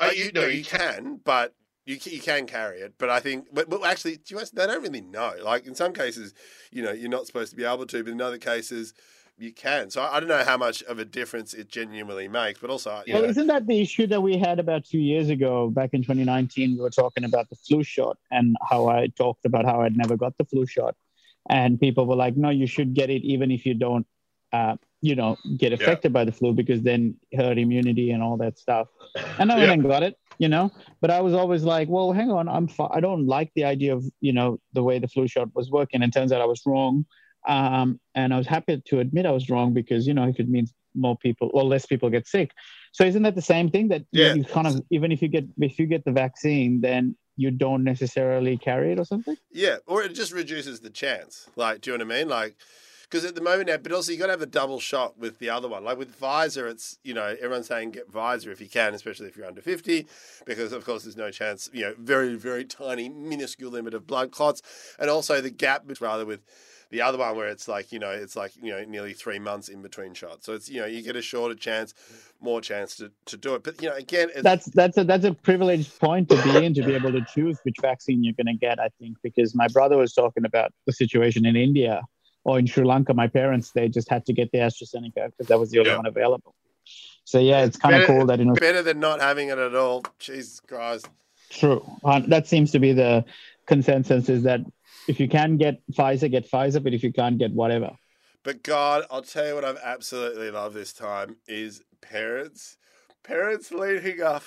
[0.00, 1.54] uh, you know you can, but
[1.86, 2.94] you you can carry it.
[2.98, 5.34] But I think, but, but actually, to be honest, they don't really know.
[5.42, 6.34] Like in some cases,
[6.72, 8.94] you know, you're not supposed to be able to, but in other cases.
[9.36, 9.90] You can.
[9.90, 13.14] So I don't know how much of a difference it genuinely makes, but also, you
[13.14, 16.02] Well, know, isn't that the issue that we had about two years ago, back in
[16.02, 16.74] 2019?
[16.76, 20.16] We were talking about the flu shot and how I talked about how I'd never
[20.16, 20.94] got the flu shot.
[21.50, 24.06] And people were like, no, you should get it even if you don't,
[24.52, 28.56] uh, you know, get affected by the flu because then herd immunity and all that
[28.58, 28.86] stuff.
[29.38, 29.72] And I went Yeah.
[29.74, 30.70] and got it, you know,
[31.00, 33.94] but I was always like, well, hang on, I'm fi- I don't like the idea
[33.96, 36.02] of, you know, the way the flu shot was working.
[36.02, 37.04] And turns out I was wrong.
[37.46, 40.48] Um, and I was happy to admit I was wrong because, you know, if it
[40.48, 42.52] means more people or less people get sick.
[42.92, 44.34] So isn't that the same thing that you- Yeah.
[44.34, 47.82] you kind of even if you get if you get the vaccine, then you don't
[47.82, 49.36] necessarily carry it or something?
[49.50, 51.48] Yeah, or it just reduces the chance.
[51.56, 52.28] Like, do you know what I mean?
[52.28, 52.54] Like,
[53.02, 55.38] because at the moment now, but also you got to have a double shot with
[55.40, 55.84] the other one.
[55.84, 59.36] Like with Pfizer, it's you know everyone's saying get Pfizer if you can, especially if
[59.36, 60.06] you're under fifty,
[60.46, 61.68] because of course there's no chance.
[61.72, 64.62] You know, very very tiny minuscule limit of blood clots,
[65.00, 66.40] and also the gap bet- rather with
[66.90, 69.68] the other one where it's like you know it's like you know nearly three months
[69.68, 70.46] in between shots.
[70.46, 71.94] So it's you know you get a shorter chance,
[72.40, 73.62] more chance to, to do it.
[73.62, 76.74] But you know again, it's, That's that's a that's a privileged point to be in
[76.74, 78.78] to be able to choose which vaccine you're going to get.
[78.78, 82.02] I think because my brother was talking about the situation in India
[82.44, 83.14] or in Sri Lanka.
[83.14, 85.96] My parents they just had to get the AstraZeneca because that was the only Yeah.
[85.96, 86.54] one available.
[87.24, 89.74] So yeah, it's kind of cool that you know better than not having it at
[89.74, 90.04] all.
[90.18, 91.08] Jesus Christ.
[91.50, 91.84] True.
[92.04, 93.24] Uh, that seems to be the
[93.66, 94.60] consensus is that
[95.08, 97.90] if you can get Pfizer, get Pfizer, but if you can't get whatever.
[98.42, 102.76] But God, I'll tell you what I've absolutely loved this time is parents,
[103.22, 104.42] parents leading up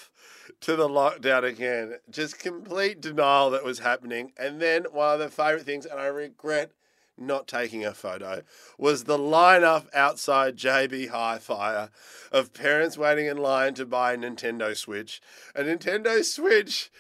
[0.62, 1.96] to the lockdown again.
[2.10, 4.34] Just complete denial that was happening.
[4.38, 6.72] And then one of the favorite things, and I regret
[7.18, 8.44] not taking a photo,
[8.78, 11.90] was the lineup outside JB Hi-Fi
[12.32, 15.20] of parents waiting in line to buy a Nintendo Switch.
[15.56, 16.92] A Nintendo Switch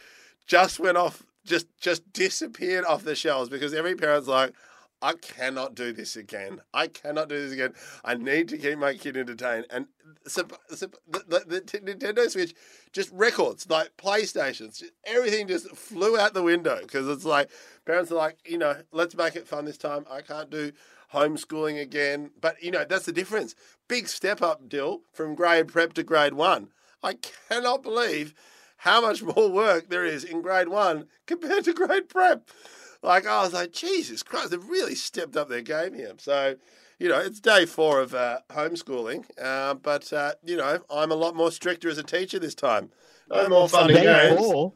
[0.47, 4.53] just went off, just just disappeared off the shelves because every parent's like,
[5.01, 6.61] I cannot do this again.
[6.73, 7.73] I cannot do this again.
[8.03, 9.67] I need to keep my kid entertained.
[9.69, 9.87] And
[10.25, 12.55] so, the, the, the Nintendo Switch,
[12.93, 17.51] just records, like PlayStations, just, everything just flew out the window because it's like
[17.85, 20.05] parents are like, you know, let's make it fun this time.
[20.09, 20.71] I can't do
[21.13, 22.31] homeschooling again.
[22.41, 23.53] But, you know, that's the difference.
[23.87, 26.69] Big step up, Dill, from grade prep to grade one.
[27.03, 27.15] I
[27.49, 28.33] cannot believe
[28.77, 32.49] how much more work there is in grade one compared to grade prep.
[33.03, 36.13] Like I was like, Jesus Christ, they've really stepped up their game here.
[36.17, 36.55] So,
[36.99, 41.15] you know, it's day four of uh, homeschooling, uh, but uh, you know, I'm a
[41.15, 42.89] lot more stricter as a teacher this time.
[43.29, 44.39] No more fun and Day games.
[44.39, 44.73] four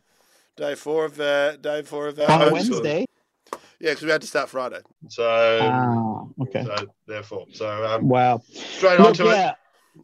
[0.57, 2.51] Day four of uh, day four of uh, on a homeschooling.
[2.53, 3.05] Wednesday.
[3.79, 4.81] Yeah, because we had to start Friday.
[5.07, 6.63] So, Ah, okay.
[6.63, 8.41] so therefore, so um, Wow.
[8.53, 9.33] straight Look, on to it.
[9.33, 9.53] yeah,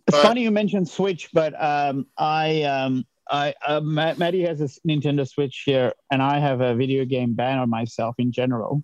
[0.07, 4.61] it's But- funny you mentioned Switch, but um, I um, I uh, Ma- Maddie has
[4.61, 8.83] a Nintendo Switch here, and I have a video game ban on myself in general.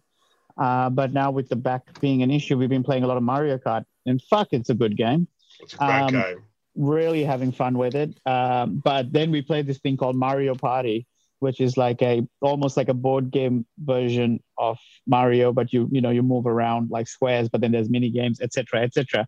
[0.57, 3.23] Uh, but now with the back being an issue, we've been playing a lot of
[3.23, 5.27] Mario Kart, and fuck, it's a good game.
[5.59, 6.43] It's a great um, game.
[6.75, 8.17] really having fun with it.
[8.25, 11.07] Um, but then we played this thing called Mario Party,
[11.39, 14.77] which is like a almost like a board game version of
[15.07, 18.39] Mario, but you you know you move around like squares, but then there's mini games,
[18.39, 19.27] etc., etc.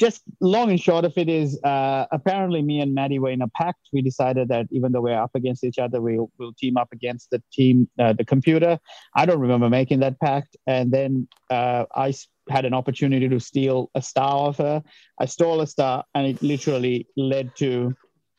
[0.00, 3.48] Just long and short of it is, uh, apparently me and Maddie were in a
[3.48, 3.80] pact.
[3.92, 7.28] We decided that even though we're up against each other, we'll, we'll team up against
[7.30, 8.78] the team, uh, the computer.
[9.14, 10.56] I don't remember making that pact.
[10.66, 12.14] And then uh, I
[12.48, 14.82] had an opportunity to steal a star of her.
[15.20, 17.94] I stole a star, and it literally led to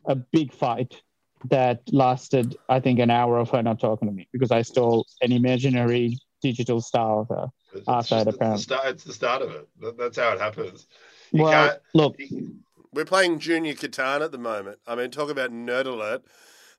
[0.05, 0.99] a big fight
[1.51, 5.05] that lasted, I think, an hour of her not talking to me because I stole
[5.21, 7.47] an imaginary digital star of her.
[7.73, 9.69] It's, it's just the, the start, it's the start of it.
[9.79, 10.87] That, that's how it happens.
[11.31, 11.79] You well, can't.
[11.93, 12.17] look,
[12.93, 14.79] We're playing Junior Catan at the moment.
[14.87, 16.23] I mean, talk about nerd alert.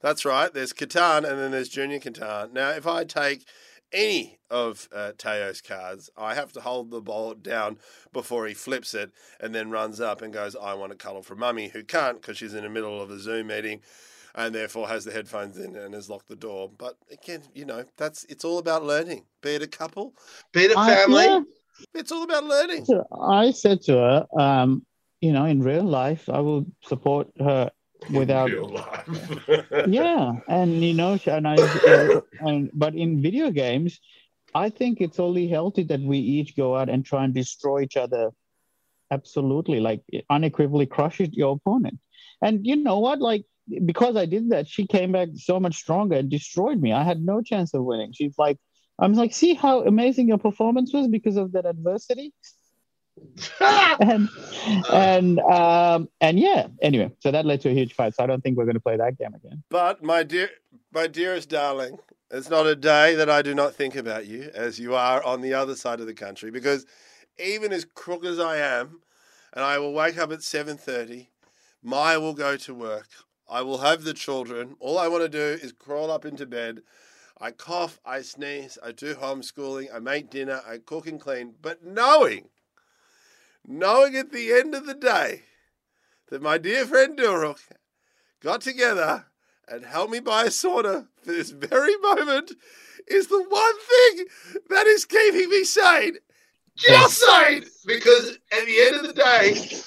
[0.00, 0.52] That's right.
[0.52, 2.52] There's Catan and then there's Junior Catan.
[2.52, 3.46] Now, if I take
[3.92, 7.78] any of uh, Teo's cards, I have to hold the ball down
[8.12, 11.38] before he flips it and then runs up and goes, I want a cuddle from
[11.40, 13.80] mummy, who can't because she's in the middle of a Zoom meeting.
[14.34, 16.70] and therefore has the headphones in and has locked the door.
[16.76, 19.26] But again, you know, that's it's all about learning.
[19.42, 20.14] Be it a couple,
[20.52, 21.24] Be it a family.
[21.24, 21.40] yeah.
[21.94, 22.84] It's all about learning.
[22.84, 24.84] So I said to her, um,
[25.20, 27.70] you know, in real life, I will support her
[28.12, 28.50] without.
[29.86, 34.00] Yeah, and you know, and I, uh, and but in video games,
[34.54, 37.96] I think it's only healthy that we each go out and try and destroy each
[37.96, 38.30] other.
[39.10, 41.98] Absolutely, like unequivocally crush it, your opponent.
[42.40, 43.20] And you know what?
[43.20, 43.44] Like
[43.84, 46.92] because I did that, she came back so much stronger and destroyed me.
[46.92, 48.12] I had no chance of winning.
[48.12, 48.58] She's like,
[48.98, 52.32] I'm like, see how amazing your performance was because of that adversity.
[54.00, 54.28] and
[54.90, 58.42] and um and yeah anyway so that led to a huge fight so i don't
[58.42, 60.48] think we're going to play that game again But my dear,
[60.92, 61.98] my dearest darling,
[62.30, 65.42] it's not a day that I do not think about you as you are on
[65.42, 66.50] the other side of the country.
[66.50, 66.86] Because
[67.38, 69.00] even as crook as I am,
[69.52, 71.28] and I will wake up at seven thirty,
[71.82, 73.08] Maya will go to work.
[73.48, 74.76] I will have the children.
[74.80, 76.80] All I want to do is crawl up into bed.
[77.42, 81.56] I cough, I sneeze, I do homeschooling, I make dinner, I cook and clean.
[81.60, 82.50] But knowing,
[83.66, 85.42] knowing at the end of the day
[86.30, 87.58] that my dear friend Dilruk
[88.40, 89.26] got together
[89.66, 92.52] and helped me buy a sauna for this very moment
[93.08, 94.26] is the one thing
[94.70, 96.18] that is keeping me sane.
[96.76, 97.64] Just sane!
[97.84, 99.82] because at the end of the day,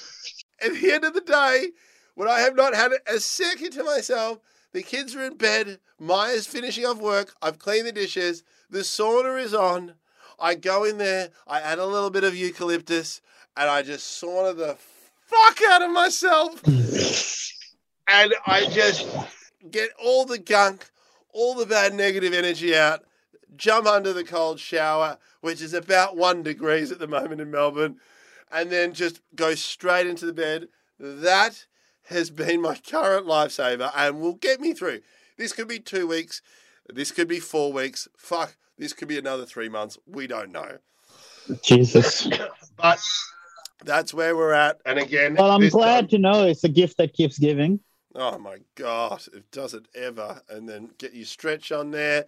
[0.60, 1.70] At the end of the day,
[2.14, 4.40] when I have not had a second to myself,
[4.76, 9.42] the kids are in bed, Maya's finishing off work, I've cleaned the dishes, the sauna
[9.42, 9.94] is on.
[10.38, 13.22] I go in there, I add a little bit of eucalyptus,
[13.56, 14.76] and I just sauna the
[15.24, 16.62] fuck out of myself.
[18.06, 19.08] and I just
[19.70, 20.90] get all the gunk,
[21.32, 23.02] all the bad negative energy out,
[23.56, 27.96] jump under the cold shower, which is about one degrees at the moment in Melbourne,
[28.52, 30.68] and then just go straight into the bed.
[31.00, 31.64] That
[32.08, 35.00] has been my current lifesaver and will get me through.
[35.36, 36.40] This could be two weeks,
[36.92, 38.08] this could be four weeks.
[38.16, 39.98] Fuck, this could be another three months.
[40.06, 40.78] We don't know.
[41.62, 42.28] jesus
[42.76, 42.98] but
[43.84, 44.80] That's where we're at.
[44.86, 47.80] and again, well i'm glad time- to know it's a gift that keeps giving
[48.18, 50.40] Oh my god, it does it ever.
[50.48, 52.24] And then get your stretch on there.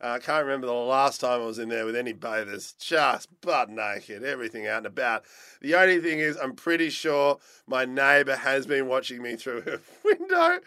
[0.00, 3.28] Uh, I can't remember the last time I was in there with any bathers, just
[3.40, 5.24] butt naked, everything out and about.
[5.60, 9.80] The only thing is, I'm pretty sure my neighbour has been watching me through her
[10.04, 10.60] window,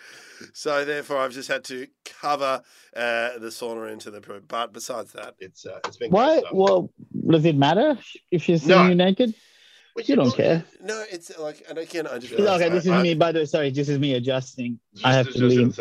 [0.54, 2.62] so therefore I've just had to cover
[2.96, 4.50] uh, the sauna into the poop.
[4.50, 6.92] But besides that, It's uh, it's been why well
[7.30, 7.98] does it matter
[8.32, 8.88] if she's seeing No.
[8.90, 9.34] you naked
[9.94, 12.92] Which you don't look, care no, it's like, and again, I just okay this is
[12.92, 15.56] I- me by the way sorry this is me adjusting just- I have to just
[15.56, 15.74] lean.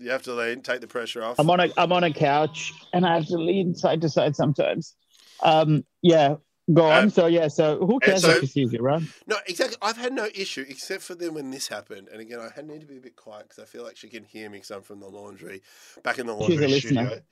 [0.00, 1.38] You have to lean, take the pressure off.
[1.38, 4.34] I'm on a I'm on a couch and I have to lean side to side
[4.34, 4.94] sometimes.
[5.42, 6.36] Um, yeah,
[6.72, 7.04] go on.
[7.04, 9.02] Um, so yeah, so who cares so- if sees you, right?
[9.26, 9.76] No, exactly.
[9.82, 12.08] I've had no issue except for then when this happened.
[12.12, 14.08] And again, I had need to be a bit quiet because I feel like she
[14.08, 15.62] can hear me because I'm from the laundry,
[16.02, 17.06] back in the laundry She's a laundry listener.
[17.06, 17.22] studio.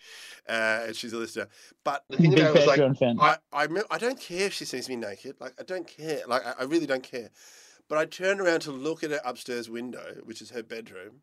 [0.49, 1.49] Uh, and she's a listener.
[1.85, 3.19] But The thing Big about it was like, fan.
[3.21, 5.37] I, I, remem- I don't care if she sees me naked.
[5.41, 6.21] Like, I don't care.
[6.27, 7.31] Like, I, I really don't care.
[7.89, 11.21] But I turned around to look at her upstairs window, which is her bedroom,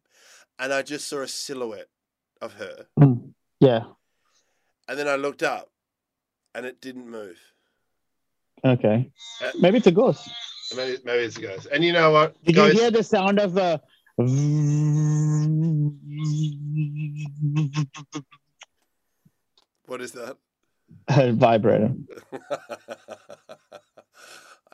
[0.60, 1.88] and I just saw a silhouette
[2.42, 2.86] of her.
[3.00, 3.84] Mm, yeah.
[4.88, 5.70] And then I looked up,
[6.54, 7.40] and it didn't move.
[8.64, 9.12] Okay.
[9.44, 10.30] Uh, Maybe it's a ghost.
[10.76, 11.68] maybe, maybe it's a ghost.
[11.72, 12.74] And you know what, Did guys?
[12.74, 13.82] you hear the sound of a?
[19.86, 20.38] What is that?
[21.36, 21.94] vibrator?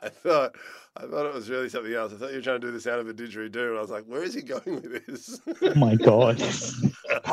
[0.02, 0.56] I thought
[0.96, 2.12] I thought it was really something else.
[2.12, 3.90] I thought you were trying to do the sound of a didgeridoo, and I was
[3.90, 6.42] like, "Where is he going with this?" Oh my god!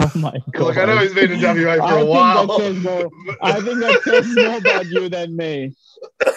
[0.01, 0.62] Oh my god!
[0.63, 2.45] Look, I know he's been in WA for I a think while.
[2.47, 3.10] more.
[3.41, 5.73] I think that says more about you than me.
[6.25, 6.32] no,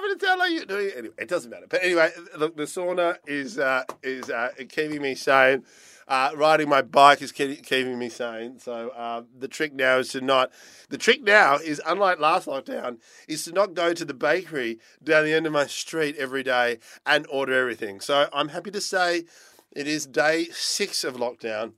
[0.00, 1.14] but it sounds like you doing it anyway.
[1.18, 1.66] It doesn't matter.
[1.68, 5.62] But anyway, look, the sauna is uh, is uh, keeping me sane.
[6.10, 8.58] Uh, riding my bike is keep, keeping me sane.
[8.58, 10.50] So uh, the trick now is to not.
[10.88, 15.24] The trick now is, unlike last lockdown, is to not go to the bakery down
[15.24, 18.00] the end of my street every day and order everything.
[18.00, 19.22] So I'm happy to say
[19.70, 21.74] it is day six of lockdown.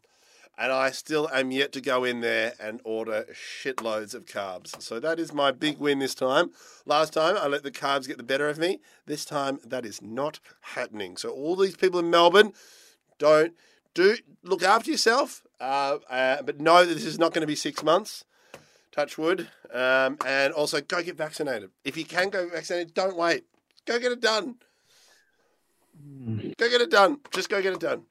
[0.56, 4.80] And I still am yet to go in there and order shitloads of carbs.
[4.80, 6.52] So that is my big win this time.
[6.86, 8.80] Last time I let the carbs get the better of me.
[9.04, 11.18] This time that is not happening.
[11.18, 12.52] So all these people in Melbourne,
[13.18, 13.54] don't
[13.94, 17.56] do look after yourself, uh, uh, but know that this is not going to be
[17.56, 18.24] six months.
[18.90, 21.70] Touch wood, um, and also go get vaccinated.
[21.82, 23.44] If you can go vaccinated, don't wait.
[23.86, 24.56] Go get it done.
[26.58, 27.18] Go get it done.
[27.32, 28.02] Just go get it done.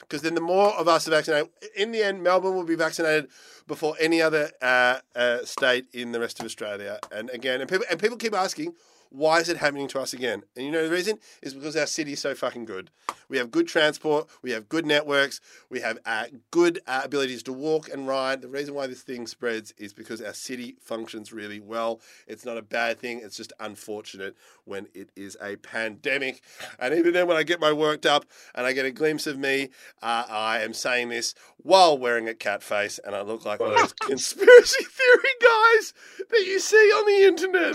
[0.00, 3.28] Because then the more of us are vaccinated, in the end, Melbourne will be vaccinated
[3.66, 6.98] before any other uh, uh, state in the rest of Australia.
[7.10, 8.74] And again, and people and people keep asking,
[9.10, 10.42] Why is it happening to us again?
[10.56, 12.90] And you know the reason is because our city is so fucking good.
[13.28, 17.52] We have good transport, we have good networks, we have uh, good uh, abilities to
[17.52, 18.42] walk and ride.
[18.42, 22.00] The reason why this thing spreads is because our city functions really well.
[22.26, 23.20] It's not a bad thing.
[23.22, 26.42] It's just unfortunate when it is a pandemic.
[26.78, 29.38] And even then, when I get my worked up and I get a glimpse of
[29.38, 29.68] me,
[30.02, 33.72] uh, I am saying this while wearing a cat face, and I look like one
[33.72, 35.94] of those conspiracy theory guys
[36.30, 37.74] that you see on the internet.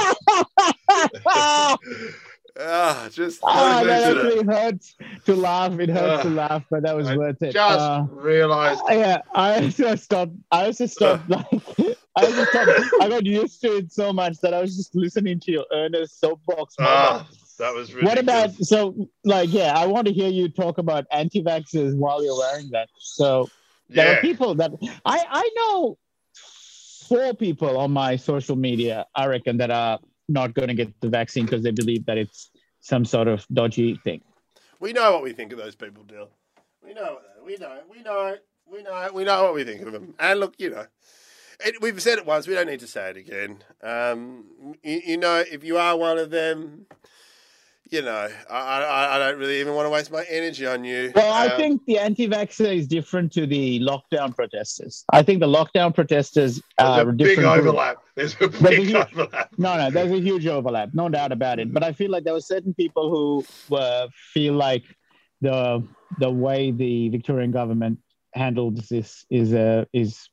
[2.59, 5.77] ah, just oh, that actually hurts to laugh.
[5.79, 7.53] It hurts to Ah, laugh, but that was I worth it.
[7.53, 8.83] Just Uh, realised.
[8.89, 10.33] yeah, I also stopped.
[10.51, 11.29] I also stopped.
[11.29, 11.45] Like,
[12.15, 12.71] I also stopped.
[13.01, 16.19] I got used to it so much that I was just listening to your earnest
[16.19, 16.75] soapbox.
[16.79, 17.25] Ah,
[17.59, 18.01] that was ridiculous.
[18.15, 19.07] what about so?
[19.23, 22.89] Like, yeah, I want to hear you talk about anti-vaxxers while you're wearing that.
[22.97, 23.49] So
[23.89, 24.17] there Yeah.
[24.17, 24.71] are people that
[25.05, 25.97] I I know
[27.11, 29.05] four people on my social media.
[29.13, 32.49] I reckon that are not going to get the vaccine because they believe that it's
[32.79, 34.21] some sort of dodgy thing.
[34.79, 36.29] We know what we think of those people, Dill.
[36.81, 40.15] We know, we know, we know, we know, we know what we think of them.
[40.19, 40.85] And look, you know,
[41.65, 42.47] it, we've said it once.
[42.47, 43.61] We don't need to say it again.
[43.83, 46.85] Um, you, you know, if you are one of them,
[47.91, 51.11] you know, I, I, I don't really even want to waste my energy on you.
[51.13, 55.03] Well, I Um, think the anti-vaxxer is different to the lockdown protesters.
[55.11, 57.97] I think the lockdown protesters are a big overlap.
[58.15, 59.49] There's a a big huge- overlap.
[59.57, 61.73] No, no, there's a huge overlap, no doubt about it.
[61.73, 64.85] But I feel like there were certain people who uh, feel like
[65.41, 65.83] the
[66.19, 67.99] the way the Victorian government
[68.33, 70.29] handled this is uh, is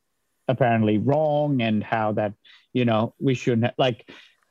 [0.46, 2.34] apparently wrong, and how that
[2.72, 4.08] you know we shouldn't like.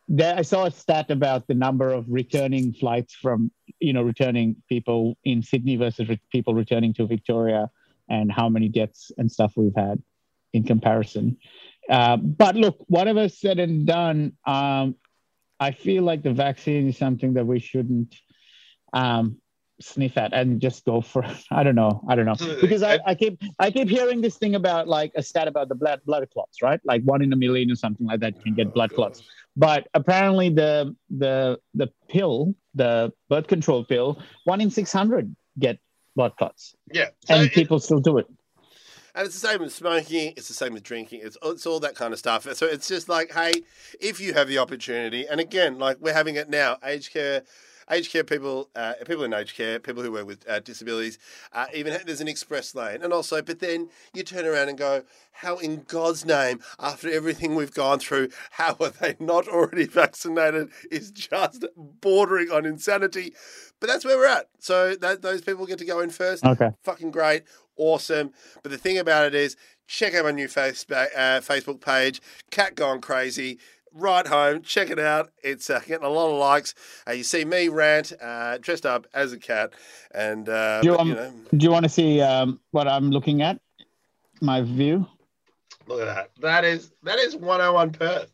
[0.08, 4.56] There, I saw a stat about the number of returning flights from you know returning
[4.70, 7.70] people in Sydney versus re- people returning to Victoria,
[8.10, 10.02] and how many deaths and stuff we've had
[10.54, 11.38] in comparison.
[11.90, 14.96] Uh, but look, whatever said and done, um,
[15.60, 18.16] I feel like the vaccine is something that we shouldn't
[18.94, 19.38] um,
[19.82, 21.26] sniff at and just go for.
[21.52, 22.04] I don't know.
[22.08, 25.24] I don't know because I, I keep I keep hearing this thing about like a
[25.24, 26.80] stat about the blood blood clots, right?
[26.84, 29.24] Like one in a million or something like that can get blood clots.
[29.58, 35.80] But apparently the the the pill, the birth control pill, one in six hundred get
[36.16, 37.08] blood clots, Yeah.
[37.26, 38.28] So and it- people still do it.
[39.16, 40.34] And it's the same with smoking.
[40.38, 41.22] It's the same with drinking.
[41.24, 42.44] It's it's all that kind of stuff.
[42.54, 43.64] So it's just like, hey,
[44.00, 47.42] if you have the opportunity, and again, like we're having it now, aged care,
[47.90, 51.18] aged care people, uh, people in aged care, people who work with uh, disabilities,
[51.54, 55.04] uh, even there's an express lane, and also, but then you turn around and go,
[55.32, 60.70] how in God's name, after everything we've gone through, how are they not already vaccinated?
[60.92, 63.34] Is just bordering on insanity.
[63.80, 64.50] But that's where we're at.
[64.60, 66.72] So that those people get to go in first Okay.
[66.84, 67.44] fucking great,
[67.78, 68.32] awesome.
[68.64, 69.56] But the thing about it is,
[69.88, 72.22] check out my new Facebook uh, Facebook page,
[72.52, 73.60] Cat Gone Crazy.
[74.00, 75.32] Right home, check it out.
[75.44, 76.76] It's uh, getting a lot of likes.
[77.08, 79.74] Uh, you see me rant, uh, dressed up as a cat,
[80.14, 82.88] and uh, Do you, but, um, you know, Do you want to see um, what
[82.88, 83.60] I'm looking at?
[84.40, 85.08] My view.
[85.88, 86.30] Look at that.
[86.42, 88.32] That is that is 101 Perth.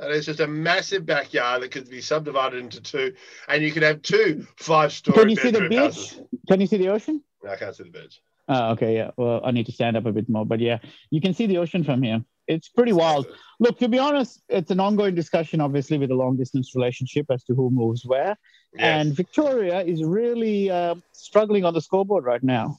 [0.00, 3.14] That is just a massive backyard that could be subdivided into two,
[3.46, 5.78] and you could have two five-story Can you see the beach?
[5.78, 6.20] houses.
[6.48, 7.22] Can you see the ocean?
[7.44, 8.20] No, I can't see the beach.
[8.48, 9.12] Oh, okay, yeah.
[9.16, 10.78] Well, I need to stand up a bit more, but yeah,
[11.10, 12.24] you can see the ocean from here.
[12.50, 13.26] It's pretty wild.
[13.60, 17.44] Look, to be honest, it's an ongoing discussion, obviously, with a long distance relationship as
[17.44, 18.36] to who moves where.
[18.74, 18.82] Yes.
[18.82, 22.76] And Victoria is really uh, struggling on the scoreboard right now.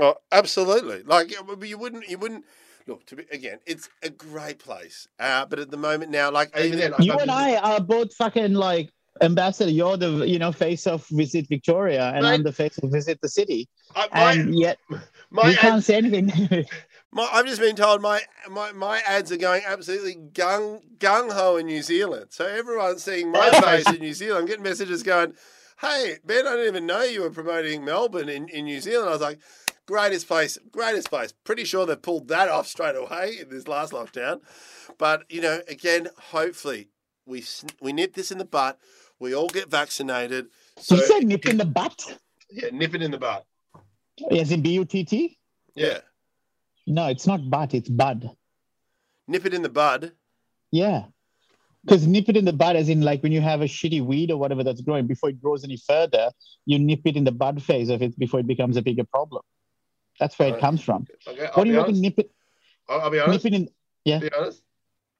[0.00, 1.02] oh, absolutely.
[1.04, 1.32] Like
[1.62, 2.44] you wouldn't, you wouldn't.
[2.86, 5.08] Look, to be again, it's a great place.
[5.18, 8.12] Uh, but at the moment now, like Even then, You fucking- and I are both
[8.14, 8.90] fucking like
[9.22, 9.70] ambassador.
[9.70, 13.28] You're the you know face of Visit Victoria, and I'm the face of Visit the
[13.28, 13.68] City.
[13.96, 14.78] I- my, And yet
[15.30, 16.26] my we can't say anything.
[17.14, 21.56] My, I've just been told my, my my ads are going absolutely gung gung ho
[21.56, 22.26] in New Zealand.
[22.30, 24.40] So everyone's seeing my face in New Zealand.
[24.42, 25.34] I'm getting messages going,
[25.80, 29.12] "Hey Ben, I didn't even know you were promoting Melbourne in, in New Zealand." I
[29.12, 29.38] was like,
[29.86, 33.92] "Greatest place, greatest place." Pretty sure they pulled that off straight away in this last
[33.92, 34.40] lockdown.
[34.98, 36.88] But you know, again, hopefully
[37.26, 37.44] we
[37.80, 38.76] we nip this in the butt.
[39.20, 40.46] We all get vaccinated.
[40.78, 42.18] So you said nip in the butt,
[42.50, 43.46] yeah, nip it in the butt.
[44.32, 45.38] as in B U T T.
[45.76, 46.00] yeah,
[46.86, 47.74] No, it's not butt.
[47.74, 48.30] It's bud.
[49.26, 50.12] nip it in the bud.
[50.70, 51.04] Yeah.
[51.84, 54.30] Because nip it in the bud, as in like when you have a shitty weed
[54.30, 56.30] or whatever that's growing, before it grows any further,
[56.64, 59.42] you nip it in the bud phase of it before it becomes a bigger problem.
[60.18, 61.06] That's where it comes from.
[61.26, 62.00] Okay, I'll what do you reckon?
[62.00, 62.30] Nip it,
[62.88, 63.68] I'll, I'll be nip it in.
[64.04, 64.62] Be honest.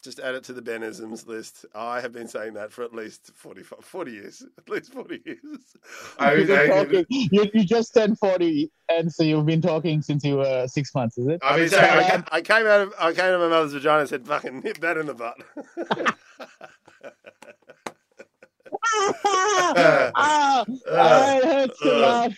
[0.04, 1.64] Just add it to the Benisms list.
[1.74, 4.44] I have been saying that for at least 45, 40 years.
[4.58, 5.38] At least 40 years.
[6.18, 10.02] I You've mean, been talking, you, you just turned 40, and so you've been talking
[10.02, 11.40] since you were six months, is it?
[11.42, 13.40] I've been mean, saying, I, I, ca- I came out of I came out of
[13.40, 15.38] my mother's vagina and said, "Fucking nip that in the butt."
[19.24, 22.32] ah, ah, it hurts to uh, laugh.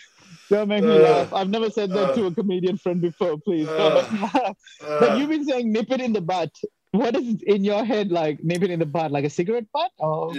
[0.51, 1.33] Don't make me uh, laugh.
[1.33, 3.69] I've never said that to a comedian friend before, please.
[3.69, 6.51] uh, but Uh, you've been saying nip it in the butt.
[6.97, 9.11] What is in your head like maybe in the butt?
[9.11, 9.91] Like a cigarette butt?
[10.01, 10.35] Oh,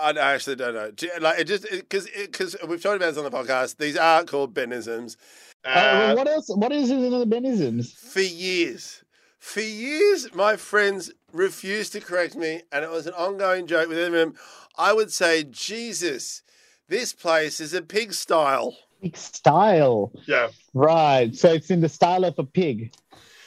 [0.00, 0.90] I I actually don't know.
[0.90, 3.76] Do you- Like it just because because we've talked about this on the podcast.
[3.76, 5.16] These are called Benisms.
[5.64, 6.48] Uh, uh, what else?
[6.48, 7.94] What is it in the Benisms?
[7.94, 9.04] For years,
[9.38, 13.98] for years, my friends refused to correct me, and it was an ongoing joke with
[13.98, 14.34] them.
[14.76, 16.42] I would say, Jesus,
[16.88, 18.76] this place is a pig style.
[19.02, 20.48] Pig style, yeah.
[20.74, 21.34] right?
[21.34, 22.92] So it's in the style of a pig,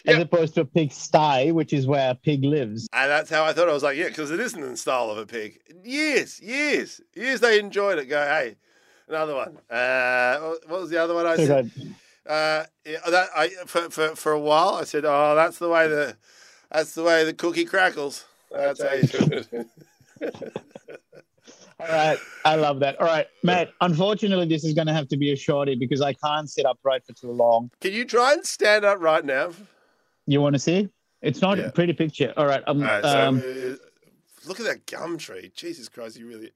[0.08, 2.88] as opposed to a pig sty, which is where a pig lives.
[2.94, 3.70] And that's how I thought.
[3.70, 5.60] I was like, yeah, because it isn't in the style of a pig.
[5.84, 8.06] Years, years, years they enjoyed it.
[8.06, 8.56] Go, hey,
[9.08, 9.58] another one.
[9.70, 11.72] Uh, what what was the other one I So said?
[12.28, 15.88] Uh, yeah, that I for, for for a while I said, oh, that's the way
[15.88, 16.18] the
[16.72, 18.26] that's the way the cookie crackles.
[18.52, 19.68] That's how you do it.
[21.78, 23.00] All right, I love that.
[23.02, 23.72] All right, Matt.
[23.82, 27.06] Unfortunately, this is going to have to be a shorty because I can't sit upright
[27.06, 27.70] for too long.
[27.82, 29.52] Can you try and stand up right now?
[30.28, 30.90] You want to see?
[31.22, 31.66] It's not Yeah.
[31.66, 32.34] a pretty picture.
[32.38, 32.64] All right.
[32.68, 33.76] Um, All right, so um, uh,
[34.48, 35.52] look at that gum tree.
[35.56, 36.52] Jesus Christ, you really.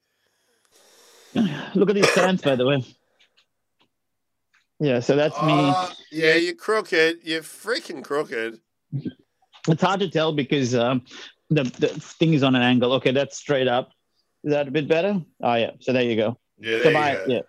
[1.76, 2.84] look at these stands, by the way.
[4.80, 5.54] Yeah, so that's me.
[5.54, 7.20] Oh, yeah, you're crooked.
[7.24, 8.60] You're freaking crooked.
[9.68, 11.04] It's hard to tell because um,
[11.50, 12.94] the the thing is on an angle.
[12.94, 13.92] Okay, that's straight up.
[14.46, 15.20] Is that a bit better?
[15.44, 15.72] Oh yeah.
[15.82, 16.40] So there you go.
[16.60, 16.82] Yeah.
[16.82, 17.26] So my go.
[17.28, 17.42] yeah,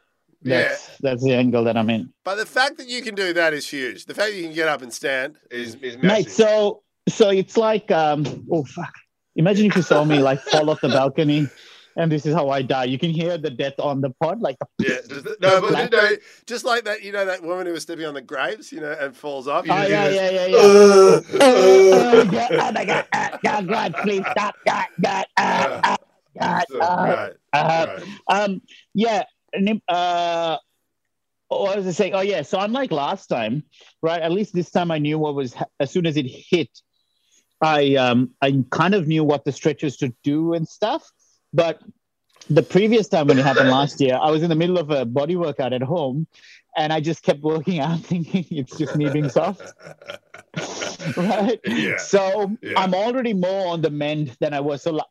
[0.43, 2.13] that's that's the angle that I'm in.
[2.25, 4.07] But the fact that you can do that is huge.
[4.07, 5.37] The fact that you can get up and stand.
[5.51, 6.03] Is, is massive.
[6.27, 8.93] Mate, so so it's like um oh fuck.
[9.37, 11.49] Imagine if you saw me like fall off the balcony
[11.97, 12.85] and this is how I die.
[12.85, 14.97] You can hear the death on the pod, like yeah.
[15.09, 16.11] does it- No, but Black- no.
[16.47, 18.93] Just like that, you know, that woman who was stepping on the grapes, you know,
[18.99, 19.67] and falls off.
[19.69, 20.59] Oh You yeah, just- yeah, yeah, yeah.
[20.59, 25.81] Uh, Oh, uh, God, oh my God, uh, God, God, please stop, God, God, uh,
[25.85, 25.97] uh,
[26.39, 28.09] God, so, uh, right, uh, right.
[28.29, 28.63] Um,
[28.95, 29.25] yeah.
[29.89, 30.57] Uh,
[31.49, 32.15] what was I saying?
[32.15, 32.43] Oh, yeah.
[32.43, 33.65] So unlike last time,
[34.03, 34.23] right?
[34.23, 36.71] At least this time I knew what was as soon as it hit.
[37.63, 41.11] I um I kind of knew what the stretches to do and stuff,
[41.53, 41.81] but
[42.49, 45.05] the previous time when it happened last year, I was in the middle of a
[45.05, 46.27] body workout at home,
[46.77, 49.63] and I just kept working out, thinking it's just me being soft,
[51.17, 51.61] right?
[51.67, 51.97] Yeah.
[51.99, 52.81] So Yeah.
[52.81, 54.83] I'm already more on the mend than I was.
[54.83, 55.05] So la-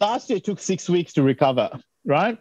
[0.00, 1.70] last year it took six weeks to recover,
[2.04, 2.38] right?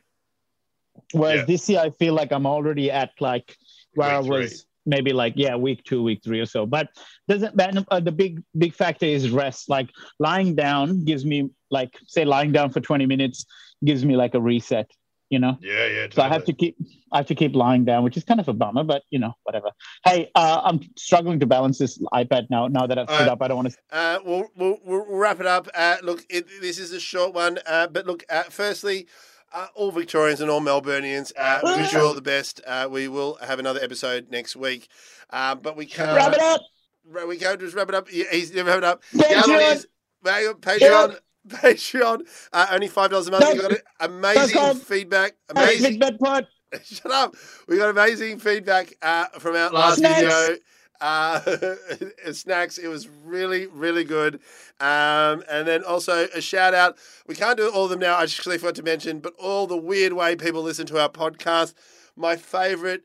[1.14, 1.45] Whereas Yeah.
[1.45, 3.55] this year I feel like I'm already at like
[3.93, 4.60] where I was three.
[4.86, 6.66] maybe like yeah week two, week three or so.
[6.66, 6.89] But
[7.28, 9.70] doesn't but, uh, the big big factor is rest.
[9.70, 9.89] Like
[10.20, 13.45] lying down gives me like say lying down for 20 minutes
[13.84, 14.89] gives me like a reset.
[15.30, 16.08] You know, Yeah, yeah.
[16.10, 16.78] so I have to keep
[17.12, 19.34] I have to keep lying down, which is kind of a bummer, but you know
[19.43, 19.72] whatever.
[20.05, 22.68] Hey, uh, I'm struggling to balance this iPad now.
[22.70, 23.78] Now that I've stood Uh, up, I don't want to.
[23.91, 25.68] Uh, we'll, we'll, we'll wrap it up.
[25.76, 29.08] Uh, look, it, this is a short one, uh, but look, uh, firstly,
[29.53, 32.61] uh, all Victorians and all Melburnians, uh, wish you all the best.
[32.65, 34.87] Uh, we will have another episode next week,
[35.31, 36.15] uh, but we can't.
[36.15, 36.61] Wrap it up.
[37.27, 38.09] We can't just wrap it up.
[38.09, 39.03] He's never wrap it up.
[39.13, 39.29] Patreon.
[39.29, 39.87] The other one is-
[40.25, 41.17] Patreon.
[41.47, 42.21] Patreon,
[42.51, 43.45] uh, only five dollars a month.
[43.53, 43.71] We got
[44.01, 45.35] amazing feedback.
[45.47, 46.01] Amazing.
[46.83, 47.35] Shut up.
[47.69, 50.57] We got amazing feedback uh, from our Last last video.
[50.99, 51.39] Uh,
[52.31, 52.77] snacks.
[52.77, 54.35] It was really, really good.
[54.79, 56.97] Um, and then also a shout out.
[57.27, 58.15] We can't do all of them now.
[58.15, 61.73] I actually forgot to mention, but all the weird way people listen to our podcast.
[62.15, 63.03] My favorite.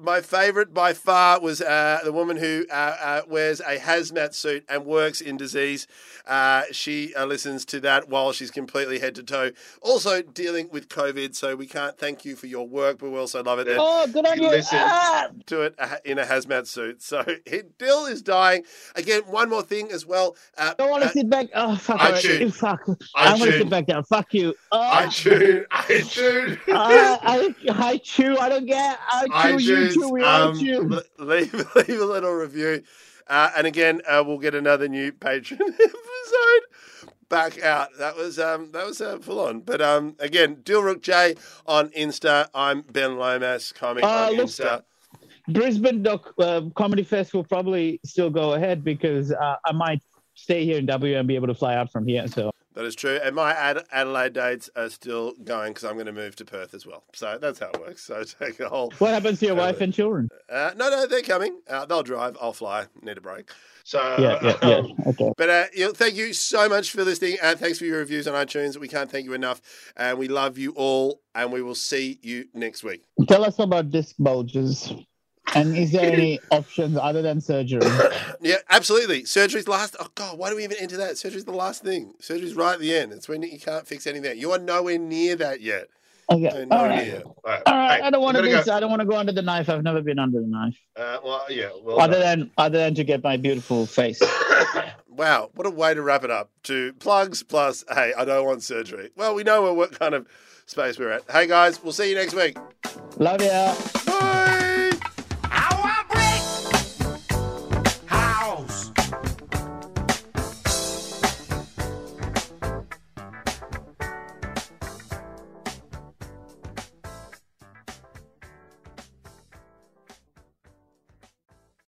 [0.00, 4.64] My favorite by far was uh, the woman who uh, uh, wears a hazmat suit
[4.68, 5.88] and works in disease.
[6.24, 9.50] Uh, she uh, listens to that while she's completely head to toe.
[9.82, 13.42] Also dealing with COVID, so we can't thank you for your work, but we also
[13.42, 14.48] love it that Oh, good on you.
[14.48, 14.78] Listen.
[14.80, 17.02] Ah, to it uh, in a hazmat suit.
[17.02, 17.24] So
[17.78, 18.62] Dill is dying.
[18.94, 20.36] Again, one more thing as well.
[20.56, 21.48] Uh, don't want to sit back.
[21.54, 22.00] Oh, fuck.
[22.00, 22.54] I right.
[22.54, 22.86] Fuck.
[23.16, 24.04] I I want to sit back down.
[24.04, 24.54] Fuck you.
[24.70, 25.66] Oh, I tune.
[25.72, 26.58] I tune.
[26.68, 28.36] uh, I, I chew.
[28.38, 28.98] I don't get.
[29.10, 29.58] I chew.
[29.58, 30.08] You iTunes, chew.
[30.12, 31.00] We um, chew.
[31.18, 32.82] leave leave a little review.
[33.26, 36.62] Uh, and again, uh, we'll get another new Patreon episode
[37.28, 37.88] back out.
[37.98, 39.60] That was um, that was uh, full on.
[39.60, 41.34] But um, again, Dilruk J
[41.66, 42.48] on Insta.
[42.54, 44.82] I'm Ben Lomas, comic Uh, on look- Insta.
[45.50, 50.02] Brisbane Doc uh, Comedy Fest will probably still go ahead because uh, I might
[50.34, 52.28] stay here in W and be able to fly out from here.
[52.28, 53.18] So That is true.
[53.20, 56.74] And my Ad- Adelaide dates are still going because I'm going to move to Perth
[56.74, 57.02] as well.
[57.12, 58.04] So that's how it works.
[58.04, 58.92] So take a whole.
[58.98, 60.28] what happens to your wife and children?
[60.48, 61.58] Uh, no, no, they're coming.
[61.68, 62.36] Uh, they'll drive.
[62.40, 62.86] I'll fly.
[63.02, 63.50] Need a break.
[63.82, 64.76] So Yeah, yeah, yeah.
[64.76, 65.32] um, Okay.
[65.36, 68.28] But uh, you know, thank you so much for listening, and thanks for your reviews
[68.28, 68.76] on iTunes.
[68.76, 69.60] We can't thank you enough,
[69.96, 73.02] and we love you all, and we will see you next week.
[73.26, 74.92] Tell us about disc bulges.
[75.54, 77.80] And is there any options other than surgery?
[78.40, 79.24] Yeah, absolutely.
[79.24, 79.96] Surgery's last.
[79.98, 81.16] Oh God, why do we even enter that?
[81.18, 82.12] Surgery's the last thing.
[82.20, 83.12] Surgery's right at the end.
[83.12, 84.22] It's when you can't fix anything.
[84.22, 84.34] There.
[84.34, 85.88] You are nowhere near that yet.
[86.30, 86.66] Okay.
[86.66, 87.22] No All, right.
[87.24, 87.62] All right.
[87.66, 88.00] All right.
[88.00, 88.50] Hey, I don't want to be.
[88.50, 89.70] go- I don't want to go under the knife.
[89.70, 91.70] I've never been under the knife, Uh, well, yeah.
[91.82, 92.40] Well, other done.
[92.40, 94.20] than other than to get my beautiful face.
[95.08, 96.48] Wow, what a way to wrap it up.
[96.64, 99.10] To plugs plus, hey, I don't want surgery.
[99.16, 100.28] Well, we know what kind of
[100.66, 101.28] space we're at.
[101.28, 102.56] Hey guys, we'll see you next week.
[103.16, 103.74] Love ya.
[104.06, 104.66] Bye.